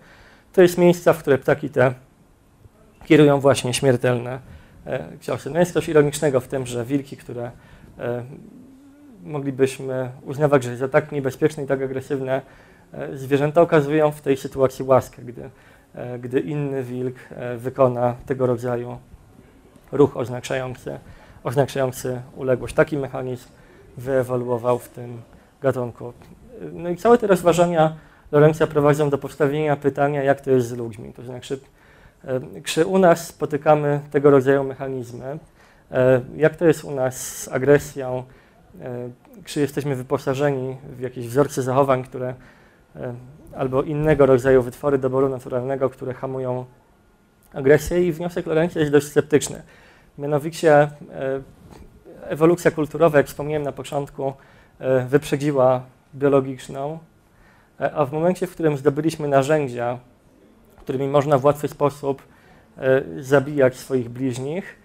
[0.54, 1.94] To jest miejsca, w które ptaki te
[3.06, 4.40] kierują właśnie śmiertelne
[4.90, 5.50] e, ciosy.
[5.50, 7.52] No jest coś ironicznego w tym, że wilki, które
[8.00, 8.24] e,
[9.24, 12.42] moglibyśmy uznawać, że za tak niebezpieczne i tak agresywne
[12.94, 15.50] e, zwierzęta okazują w tej sytuacji łaskę, gdy,
[15.96, 18.98] e, gdy inny wilk e, wykona tego rodzaju
[19.92, 21.00] ruch oznaczający,
[21.44, 22.76] oznaczający uległość.
[22.76, 23.50] Taki mechanizm
[23.98, 25.22] wyewoluował w tym
[25.62, 26.14] gatunku.
[26.74, 27.96] No i całe te rozważania
[28.32, 31.14] Lorenza prowadzą do postawienia pytania, jak to jest z ludźmi.
[31.14, 31.60] To znaczy,
[32.64, 35.40] czy u nas spotykamy tego rodzaju mechanizmy,
[36.36, 38.24] jak to jest u nas z agresją,
[38.82, 39.10] E,
[39.46, 42.34] czy jesteśmy wyposażeni w jakieś wzorce zachowań, które
[42.96, 43.14] e,
[43.56, 46.66] albo innego rodzaju wytwory doboru naturalnego, które hamują
[47.54, 48.08] agresję?
[48.08, 49.62] I wniosek Lorenza jest dość sceptyczny.
[50.18, 50.90] Mianowicie e,
[52.24, 54.34] ewolucja kulturowa, jak wspomniałem na początku,
[55.08, 55.84] wyprzedziła
[56.16, 57.00] biologiczną,
[57.94, 60.00] a w momencie, w którym zdobyliśmy narzędzia,
[60.90, 62.22] którymi można w łatwy sposób
[63.20, 64.76] zabijać swoich bliźnich,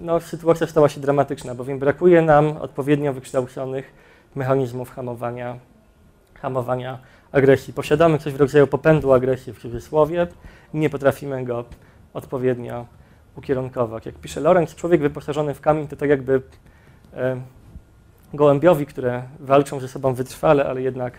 [0.00, 3.92] no, sytuacja stała się dramatyczna, bowiem brakuje nam odpowiednio wykształconych
[4.34, 5.58] mechanizmów hamowania,
[6.34, 6.98] hamowania
[7.32, 7.72] agresji.
[7.72, 10.26] Posiadamy coś w rodzaju popędu agresji w cudzysłowie
[10.74, 11.64] nie potrafimy go
[12.14, 12.86] odpowiednio
[13.36, 14.06] ukierunkować.
[14.06, 16.42] Jak pisze Lorenz, człowiek wyposażony w kamień to tak jakby
[17.14, 17.36] e,
[18.34, 21.18] gołębiowi, które walczą ze sobą wytrwale, ale jednak e,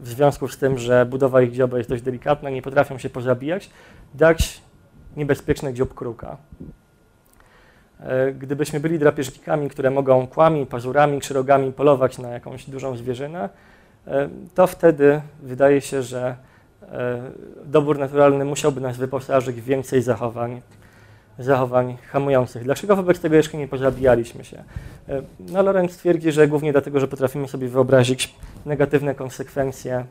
[0.00, 3.70] w związku z tym, że budowa ich dzioba jest dość delikatna, nie potrafią się pozabijać,
[4.14, 4.62] dać
[5.16, 6.36] niebezpieczny dziób kruka.
[8.00, 13.48] E, gdybyśmy byli drapieżnikami, które mogą kłami, pazurami czy rogami polować na jakąś dużą zwierzynę,
[14.06, 16.36] e, to wtedy wydaje się, że
[16.82, 17.22] e,
[17.64, 20.62] dobór naturalny musiałby nas wyposażyć w więcej zachowań,
[21.38, 22.64] zachowań hamujących.
[22.64, 24.64] Dlaczego wobec tego jeszcze nie pozabijaliśmy się?
[25.40, 28.34] No, Lorenz twierdzi, że głównie dlatego, że potrafimy sobie wyobrazić
[28.66, 30.04] negatywne konsekwencje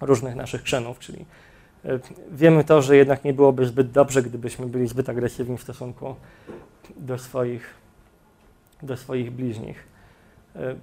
[0.00, 1.24] różnych naszych czynów, czyli
[2.30, 6.14] wiemy to, że jednak nie byłoby zbyt dobrze, gdybyśmy byli zbyt agresywni w stosunku
[6.96, 7.74] do swoich,
[8.82, 9.86] do swoich bliźnich.
[10.56, 10.74] E,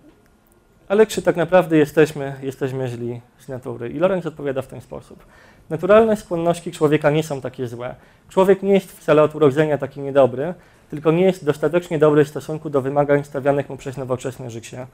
[0.88, 3.90] ale czy tak naprawdę jesteśmy, jesteśmy źli z natury?
[3.90, 5.26] I Lorenz odpowiada w ten sposób.
[5.70, 7.96] Naturalne skłonności człowieka nie są takie złe.
[8.30, 10.54] Człowiek nie jest wcale od urodzenia taki niedobry,
[10.90, 14.88] tylko nie jest dostatecznie dobry w stosunku do wymagań stawianych mu przez nowoczesne życie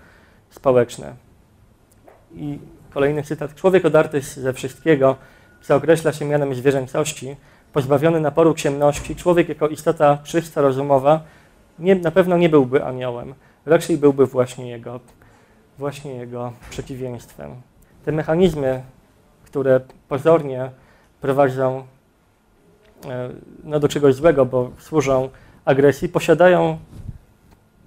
[0.49, 1.13] społeczne.
[2.35, 2.59] I
[2.93, 3.55] kolejny cytat.
[3.55, 5.15] Człowiek odarty ze wszystkiego,
[5.61, 7.35] co określa się mianem zwierzęcości,
[7.73, 11.21] pozbawiony naporu ciemności, człowiek jako istota czysta, rozumowa,
[11.79, 13.33] nie, na pewno nie byłby aniołem,
[13.65, 14.99] raczej byłby właśnie jego,
[15.77, 17.55] właśnie jego przeciwieństwem.
[18.05, 18.81] Te mechanizmy,
[19.49, 20.71] które pozornie
[21.21, 21.83] prowadzą
[23.05, 23.29] e,
[23.63, 25.29] no, do czegoś złego, bo służą
[25.65, 26.77] agresji, posiadają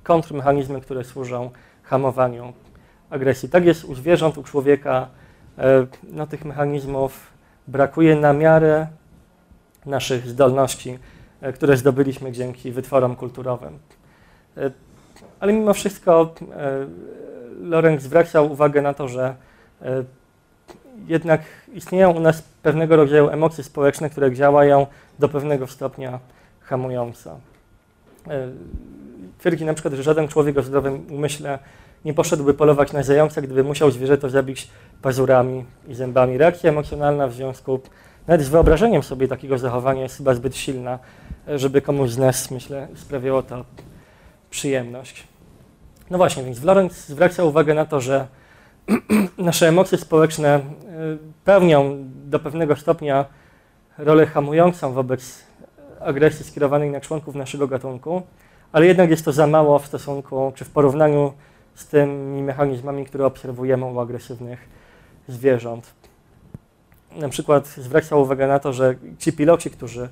[0.03, 1.51] kontrmechanizmy, które służą
[1.83, 2.53] hamowaniu
[3.11, 3.49] agresji.
[3.49, 5.09] Tak jest u zwierząt, u człowieka.
[5.59, 7.33] E, no, tych mechanizmów
[7.69, 8.87] brakuje na miarę
[9.87, 10.99] naszych zdolności,
[11.41, 13.79] e, które zdobyliśmy dzięki wytworom kulturowym.
[15.41, 16.35] Ale mimo wszystko
[17.61, 19.35] Lorenz zwracał uwagę na to, że
[21.09, 21.41] jednak
[21.75, 24.87] istnieją u nas pewnego rodzaju emocje społeczne, które działają
[25.19, 26.19] do pewnego stopnia
[26.61, 27.39] hamująco.
[29.39, 31.59] Twierdzi na przykład, że żaden człowiek o zdrowym umyśle
[32.05, 34.71] nie poszedłby polować na zająca, gdyby musiał zwierzę to zabić
[35.03, 36.39] pazurami i zębami.
[36.39, 37.81] Reakcja emocjonalna w związku
[38.27, 40.99] nawet z wyobrażeniem sobie takiego zachowania jest chyba zbyt silna,
[41.49, 43.65] żeby komuś z nas, myślę, sprawiało to
[44.51, 45.27] przyjemność.
[46.11, 48.27] No właśnie, więc Lorenz zwraca uwagę na to, że
[49.39, 50.63] nasze emocje społeczne y,
[51.45, 53.25] pełnią do pewnego stopnia
[53.99, 55.45] rolę hamującą wobec
[56.01, 58.23] agresji skierowanej na członków naszego gatunku,
[58.73, 61.33] ale jednak jest to za mało w stosunku czy w porównaniu
[61.75, 64.69] z tymi mechanizmami, które obserwujemy u agresywnych
[65.29, 65.95] zwierząt.
[67.17, 70.09] Na przykład zwracał uwagę na to, że ci piloci, którzy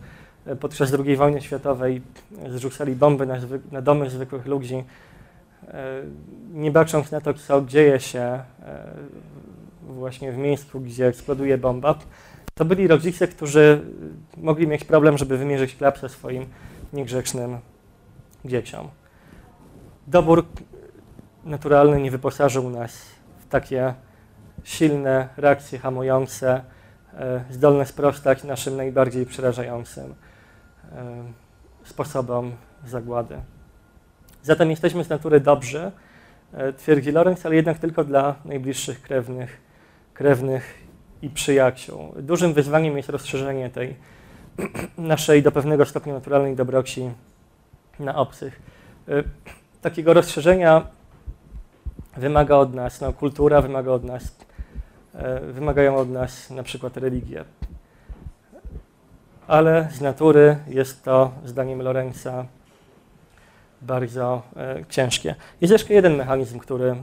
[0.46, 2.02] e, podczas II wojny światowej
[2.48, 3.36] zrzucali bomby na,
[3.72, 4.84] na domy zwykłych ludzi, e,
[6.52, 8.44] nie bacząc na to, co dzieje się e,
[9.82, 11.98] właśnie w miejscu, gdzie eksploduje bomba,
[12.54, 13.80] to byli rodzice, którzy
[14.36, 16.46] mogli mieć problem, żeby wymierzyć klapsę swoim
[16.92, 17.58] niegrzecznym
[18.44, 18.88] dzieciom.
[20.06, 20.46] Dobór
[21.44, 22.96] naturalny nie wyposażył nas
[23.38, 23.94] w takie
[24.64, 26.62] silne reakcje hamujące,
[27.14, 30.14] E, zdolne sprostać naszym najbardziej przerażającym
[30.92, 31.22] e,
[31.84, 32.52] sposobom
[32.86, 33.40] zagłady.
[34.42, 35.92] Zatem jesteśmy z natury dobrzy,
[36.52, 39.60] e, twierdzi Lorenz, ale jednak tylko dla najbliższych krewnych,
[40.14, 40.74] krewnych
[41.22, 42.14] i przyjaciół.
[42.16, 43.96] Dużym wyzwaniem jest rozszerzenie tej
[44.98, 47.10] naszej do pewnego stopnia naturalnej dobroci
[47.98, 48.62] na obcych.
[49.82, 50.86] Takiego rozszerzenia
[52.16, 54.36] wymaga od nas no, kultura, wymaga od nas
[55.14, 57.44] E, wymagają od nas na przykład religię.
[59.46, 62.46] Ale z natury jest to, zdaniem Lorenza,
[63.82, 65.34] bardzo e, ciężkie.
[65.60, 66.96] Jest jeszcze jeden mechanizm, który e,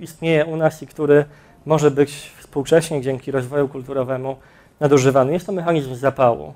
[0.00, 1.24] istnieje u nas i który
[1.66, 4.36] może być współcześnie dzięki rozwoju kulturowemu
[4.80, 5.32] nadużywany.
[5.32, 6.54] Jest to mechanizm zapału.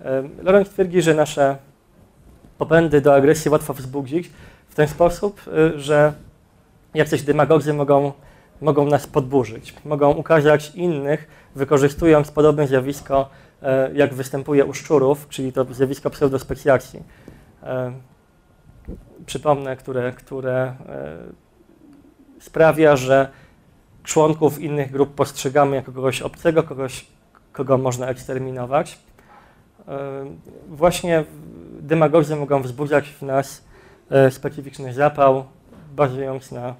[0.00, 1.56] E, Lorenz twierdzi, że nasze
[2.58, 4.30] popędy do agresji łatwo wzbudzić
[4.68, 5.40] w ten sposób,
[5.76, 6.12] że
[6.94, 8.12] jacyś demagodzy mogą
[8.60, 13.28] mogą nas podburzyć, mogą ukazać innych, wykorzystując podobne zjawisko,
[13.94, 17.02] jak występuje u szczurów, czyli to zjawisko pseudospecjacji.
[17.62, 17.92] E,
[19.26, 20.74] przypomnę, które, które e,
[22.40, 23.28] sprawia, że
[24.04, 27.06] członków innych grup postrzegamy jako kogoś obcego, kogoś,
[27.52, 28.98] kogo można eksterminować.
[30.68, 31.24] Właśnie
[31.80, 33.64] demagozy mogą wzbudzać w nas
[34.30, 35.44] specyficzny zapał,
[35.96, 36.74] bazując na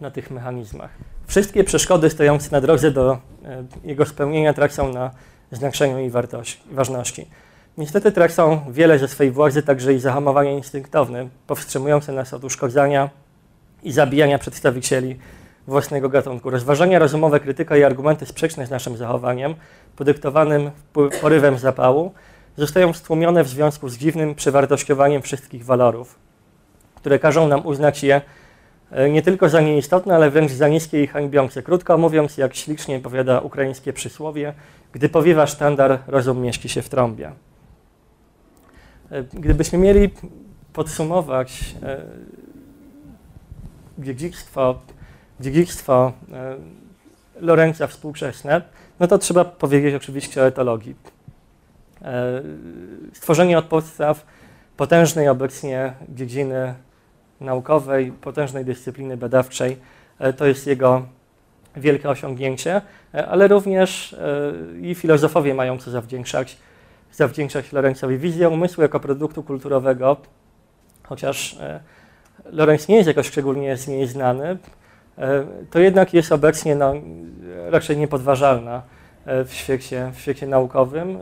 [0.00, 0.90] na tych mechanizmach.
[1.26, 3.18] Wszystkie przeszkody stojące na drodze do e,
[3.84, 5.10] jego spełnienia tracą na
[5.52, 7.26] znaczeniu i wartości, ważności.
[7.78, 13.10] Niestety tracą wiele ze swojej władzy także i zahamowanie instynktowne, powstrzymujące nas od uszkodzenia
[13.82, 15.18] i zabijania przedstawicieli
[15.66, 16.50] własnego gatunku.
[16.50, 19.54] Rozważania rozumowe, krytyka i argumenty sprzeczne z naszym zachowaniem,
[19.96, 20.70] podyktowanym
[21.20, 22.12] porywem zapału,
[22.56, 26.18] zostają stłumione w związku z dziwnym przewartościowaniem wszystkich walorów,
[26.94, 28.20] które każą nam uznać je
[28.90, 31.62] e, nie tylko za nieistotne, ale wręcz za niskie i hańbiące.
[31.62, 34.54] Krótko mówiąc, jak ślicznie powiada ukraińskie przysłowie,
[34.92, 37.32] gdy powiewa sztandar, rozum mieści się w trąbie.
[39.14, 40.10] E, gdybyśmy mieli
[40.72, 42.02] podsumować e,
[43.98, 44.80] dziedzictwo,
[45.40, 46.12] dziedzictwo
[47.40, 48.62] Lorenza współczesne,
[49.00, 50.94] no to trzeba powiedzieć oczywiście o etologii.
[52.02, 52.42] E,
[53.12, 54.26] stworzenie od podstaw
[54.76, 56.74] potężnej obecnie dziedziny
[57.40, 59.76] naukowej, potężnej dyscypliny badawczej,
[60.18, 61.06] e, to jest jego
[61.76, 62.80] wielkie osiągnięcie,
[63.14, 64.16] e, ale również
[64.82, 66.56] i filozofowie mają co zawdzięczać,
[67.16, 68.18] zawdzięczać Lorenzowi.
[68.18, 70.16] Wizję umysłu jako produktu kulturowego,
[71.02, 71.58] chociaż
[72.44, 74.58] Lorenz nie jest jakoś szczególnie z niej znany,
[75.70, 76.94] to jednak jest obecnie no,
[77.70, 78.82] raczej niepodważalna
[79.26, 81.18] w świecie, w świecie naukowym.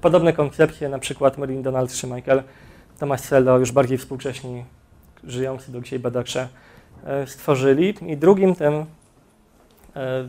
[0.00, 2.42] Podobne koncepcje na przykład Merlin Donald czy Michael
[2.98, 4.64] Tomasello, już bardziej współcześni,
[5.24, 6.48] żyjący do dzisiaj badacze,
[7.04, 7.94] e, stworzyli.
[8.06, 10.28] I drugim tym e,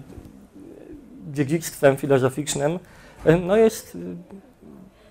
[1.33, 2.79] dziedzictwem filozoficznym
[3.25, 3.97] e, no jest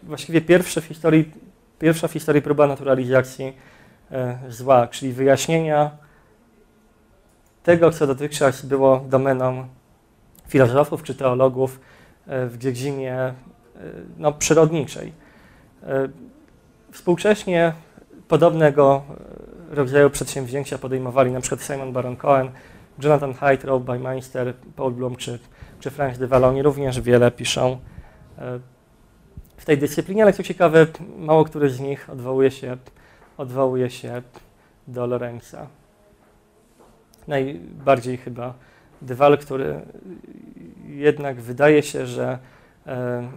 [0.07, 1.33] właściwie pierwsze w historii,
[1.79, 3.57] pierwsza w historii próba naturalizacji
[4.49, 5.91] zła, czyli wyjaśnienia
[7.63, 9.67] tego, co dotychczas było domeną
[10.49, 11.81] filozofów czy teologów
[12.27, 13.35] w dziedzinie
[14.19, 15.13] no, przyrodniczej.
[15.83, 16.09] E,
[16.93, 17.73] współcześnie
[18.29, 19.03] podobnego
[19.71, 22.51] rodzaju przedsięwzięcia podejmowali przykład Simon Baron Cohen,
[23.03, 25.39] Jonathan Haidt, Rob Meister, Paul Bloom czy,
[25.81, 27.79] czy Franz de Walloni również wiele piszą
[28.39, 28.59] e,
[29.57, 30.87] w tej dyscyplinie, ale co ciekawe,
[31.19, 32.77] mało który z nich odwołuje się,
[33.37, 34.23] odwołuje się
[34.89, 35.67] do Lorenza.
[37.29, 38.55] Najbardziej chyba
[39.03, 39.81] De Waal, który
[40.87, 42.39] jednak wydaje się, że
[42.87, 43.29] e,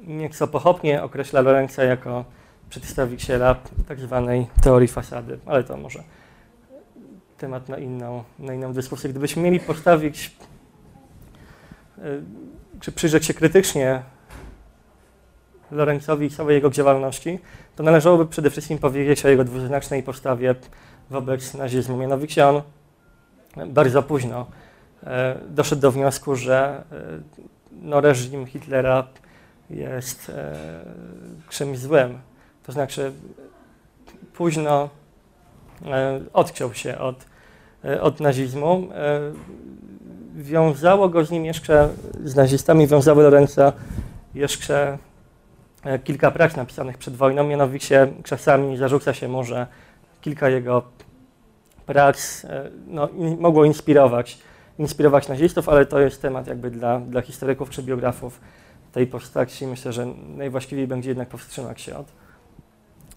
[0.00, 2.24] nieco pochopnie określa Lorenza jako
[2.70, 3.56] przedstawiciela
[3.88, 6.02] tak zwanej teorii fasady, ale to może
[7.38, 9.10] temat na inną, na inną dyskusję.
[9.10, 10.36] Gdybyśmy mieli postawić,
[11.98, 12.02] e,
[12.80, 14.02] czy przyjrzeć się krytycznie
[15.70, 17.38] Lorenzowi i całej jego działalności,
[17.76, 20.54] to należałoby przede wszystkim powiedzieć o jego dwuznacznej postawie
[21.10, 21.96] wobec nazizmu.
[21.96, 22.62] Mianowicie on
[23.66, 24.46] bardzo późno
[25.04, 26.96] e, doszedł do wniosku, że e,
[27.82, 29.06] no, reżim Hitlera
[29.70, 30.54] jest e,
[31.50, 32.18] czymś złym.
[32.66, 33.12] To znaczy
[34.34, 34.88] późno
[35.86, 37.26] e, odciął się od,
[37.84, 38.88] e, od nazizmu.
[38.94, 39.20] E,
[40.36, 41.88] wiązało go z nim jeszcze,
[42.24, 43.72] z nazistami wiązały Lorenza
[44.34, 44.98] jeszcze e,
[46.04, 49.66] kilka prac napisanych przed wojną, mianowicie czasami zarzuca się mu, że
[50.20, 50.82] kilka jego
[51.86, 53.08] prac e, no,
[53.40, 54.38] mogło inspirować,
[54.78, 58.40] inspirować nazistów, ale to jest temat jakby dla, dla historyków czy biografów
[58.92, 60.06] tej postaci, myślę, że
[60.36, 62.06] najwłaściwiej będzie jednak powstrzymać się od,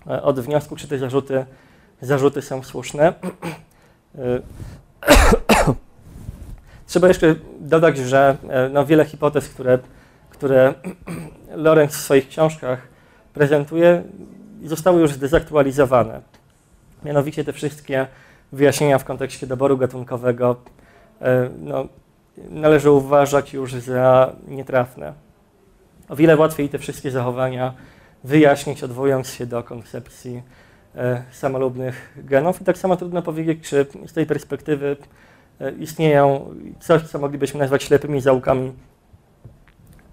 [0.07, 1.45] e, od wniosku, czy te zarzuty,
[2.01, 3.13] zarzuty są słuszne.
[4.15, 4.41] E,
[6.87, 9.79] trzeba jeszcze dodać, że e, no, wiele hipotez, które,
[10.29, 10.73] które
[11.55, 12.87] Lorenz w swoich książkach
[13.33, 14.03] prezentuje,
[14.63, 16.21] zostały już zdezaktualizowane.
[17.05, 18.07] Mianowicie te wszystkie
[18.51, 20.55] wyjaśnienia w kontekście doboru gatunkowego
[21.59, 21.87] no,
[22.49, 25.13] należy uważać już za nietrafne
[26.11, 27.73] o wiele łatwiej te wszystkie zachowania
[28.23, 30.41] wyjaśnić, odwołując się do koncepcji
[30.95, 32.61] e, samolubnych genów.
[32.61, 34.97] I tak samo trudno powiedzieć, czy z tej perspektywy
[35.61, 38.73] e, istnieją coś, co moglibyśmy nazwać ślepymi zaułkami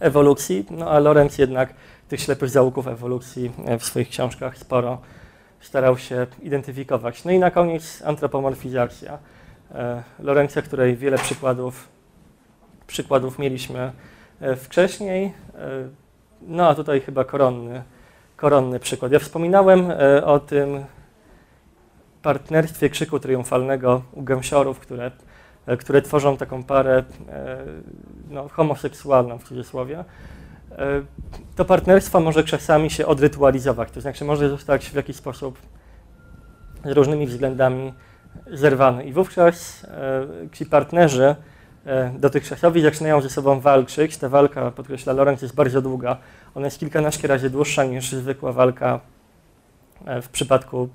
[0.01, 1.75] ewolucji, no a Lorenz jednak
[2.09, 4.99] tych ślepych zaułków ewolucji e, w swoich książkach sporo
[5.61, 7.25] starał się identyfikować.
[7.25, 9.19] No i na koniec antropomorfizacja.
[9.75, 11.89] E, Lorenza, której wiele przykładów,
[12.87, 13.93] przykładów mieliśmy
[14.41, 15.33] E, wcześniej.
[16.43, 17.83] No a tutaj chyba koronny,
[18.37, 19.13] koronny przykład.
[19.13, 19.93] Ja wspominałem
[20.25, 20.85] o tym
[22.23, 25.11] partnerstwie krzyku triumfalnego u gęsiorów, które,
[25.79, 27.05] które tworzą taką parę
[28.31, 30.05] no, homoseksualną w cudzysłowie.
[31.57, 35.59] To partnerstwo może czasami się odrytualizować, to znaczy może zostać w jakiś sposób
[36.85, 37.93] z różnymi względami
[38.53, 39.05] zerwany.
[39.05, 39.87] I wówczas
[40.53, 41.37] ci partnerzy
[41.89, 44.16] E, dotychczasowi zaczynają ze sobą walczyć.
[44.16, 46.16] Ta walka, podkreśla Lorenz, jest bardzo długa.
[46.55, 49.01] Ona jest kilkanaście razy dłuższa niż zwykła walka
[50.07, 50.89] e, w przypadku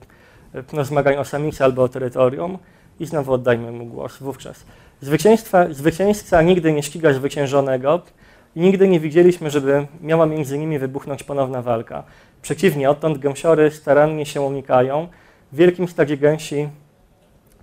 [0.56, 2.58] e, no, zmagań o samicę albo o terytorium.
[3.00, 4.66] I znowu oddajmy mu głos wówczas.
[5.02, 8.02] Zwycięstwa, zwycięzca nigdy nie ściga zwyciężonego
[8.56, 12.04] i nigdy nie widzieliśmy, żeby miała między nimi wybuchnąć ponowna walka.
[12.42, 15.08] Przeciwnie, odtąd gęsiory starannie się unikają.
[15.52, 16.70] W wielkim stadzie gęsi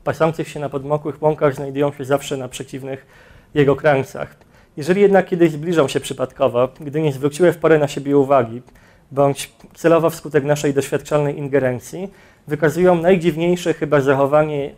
[0.05, 3.07] pasących się na podmokłych łąkach znajdują się zawsze na przeciwnych
[3.55, 4.37] jego krańcach.
[4.77, 8.63] Jeżeli jednak kiedyś zbliżą się przypadkowo, gdy nie zwróciły w porę na siebie uwagi,
[9.11, 12.09] bądź celowo wskutek naszej doświadczalnej ingerencji,
[12.47, 14.71] wykazują najdziwniejsze chyba zachowanie,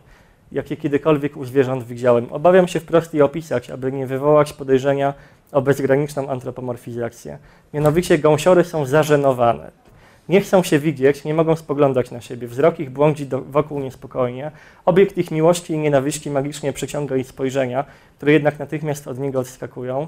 [0.53, 2.33] jakie kiedykolwiek u zwierząt widziałem.
[2.33, 5.13] Obawiam się wprost je opisać, aby nie wywołać podejrzenia
[5.51, 7.37] o bezgraniczną antropomorfizację.
[7.73, 9.71] Mianowicie gąsiory są zażenowane.
[10.29, 12.47] Nie chcą się widzieć, nie mogą spoglądać na siebie.
[12.47, 14.51] Wzrok ich błądzi do, wokół niespokojnie.
[14.85, 17.85] Obiekt ich miłości i nienawiści magicznie przyciąga ich spojrzenia,
[18.17, 20.07] które jednak natychmiast od niego odskakują.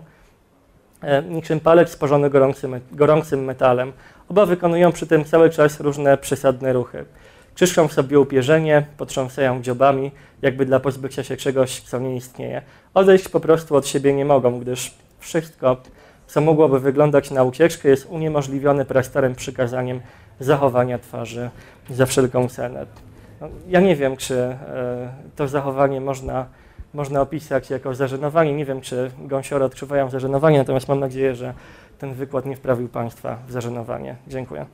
[1.02, 3.94] E, niczym palec sporzony gorącym, gorącym metalem.
[4.30, 7.06] Oba wykonują przy tym cały czas różne przesadne ruchy.
[7.56, 12.62] Czyszczą sobie upierzenie, potrząsają dziobami, jakby dla pozbycia się czegoś, co nie istnieje.
[12.94, 15.78] Odejść po prostu od siebie nie mogą, gdyż wszystko,
[16.28, 20.02] co mogłoby wyglądać na ucieczkę, jest uniemożliwione prastarym przykazaniem
[20.40, 21.50] zachowania twarzy
[21.90, 22.86] za wszelką cenę.
[23.42, 24.58] No, ja nie wiem, czy e,
[25.36, 26.46] to zachowanie można,
[26.94, 28.54] można opisać jako zażenowanie.
[28.54, 31.54] Nie wiem, czy gąsiory odczuwają zażenowanie, natomiast mam nadzieję, że
[32.00, 34.16] ten wykład nie wprawił Państwa w zażenowanie.
[34.28, 34.66] Dziękuję.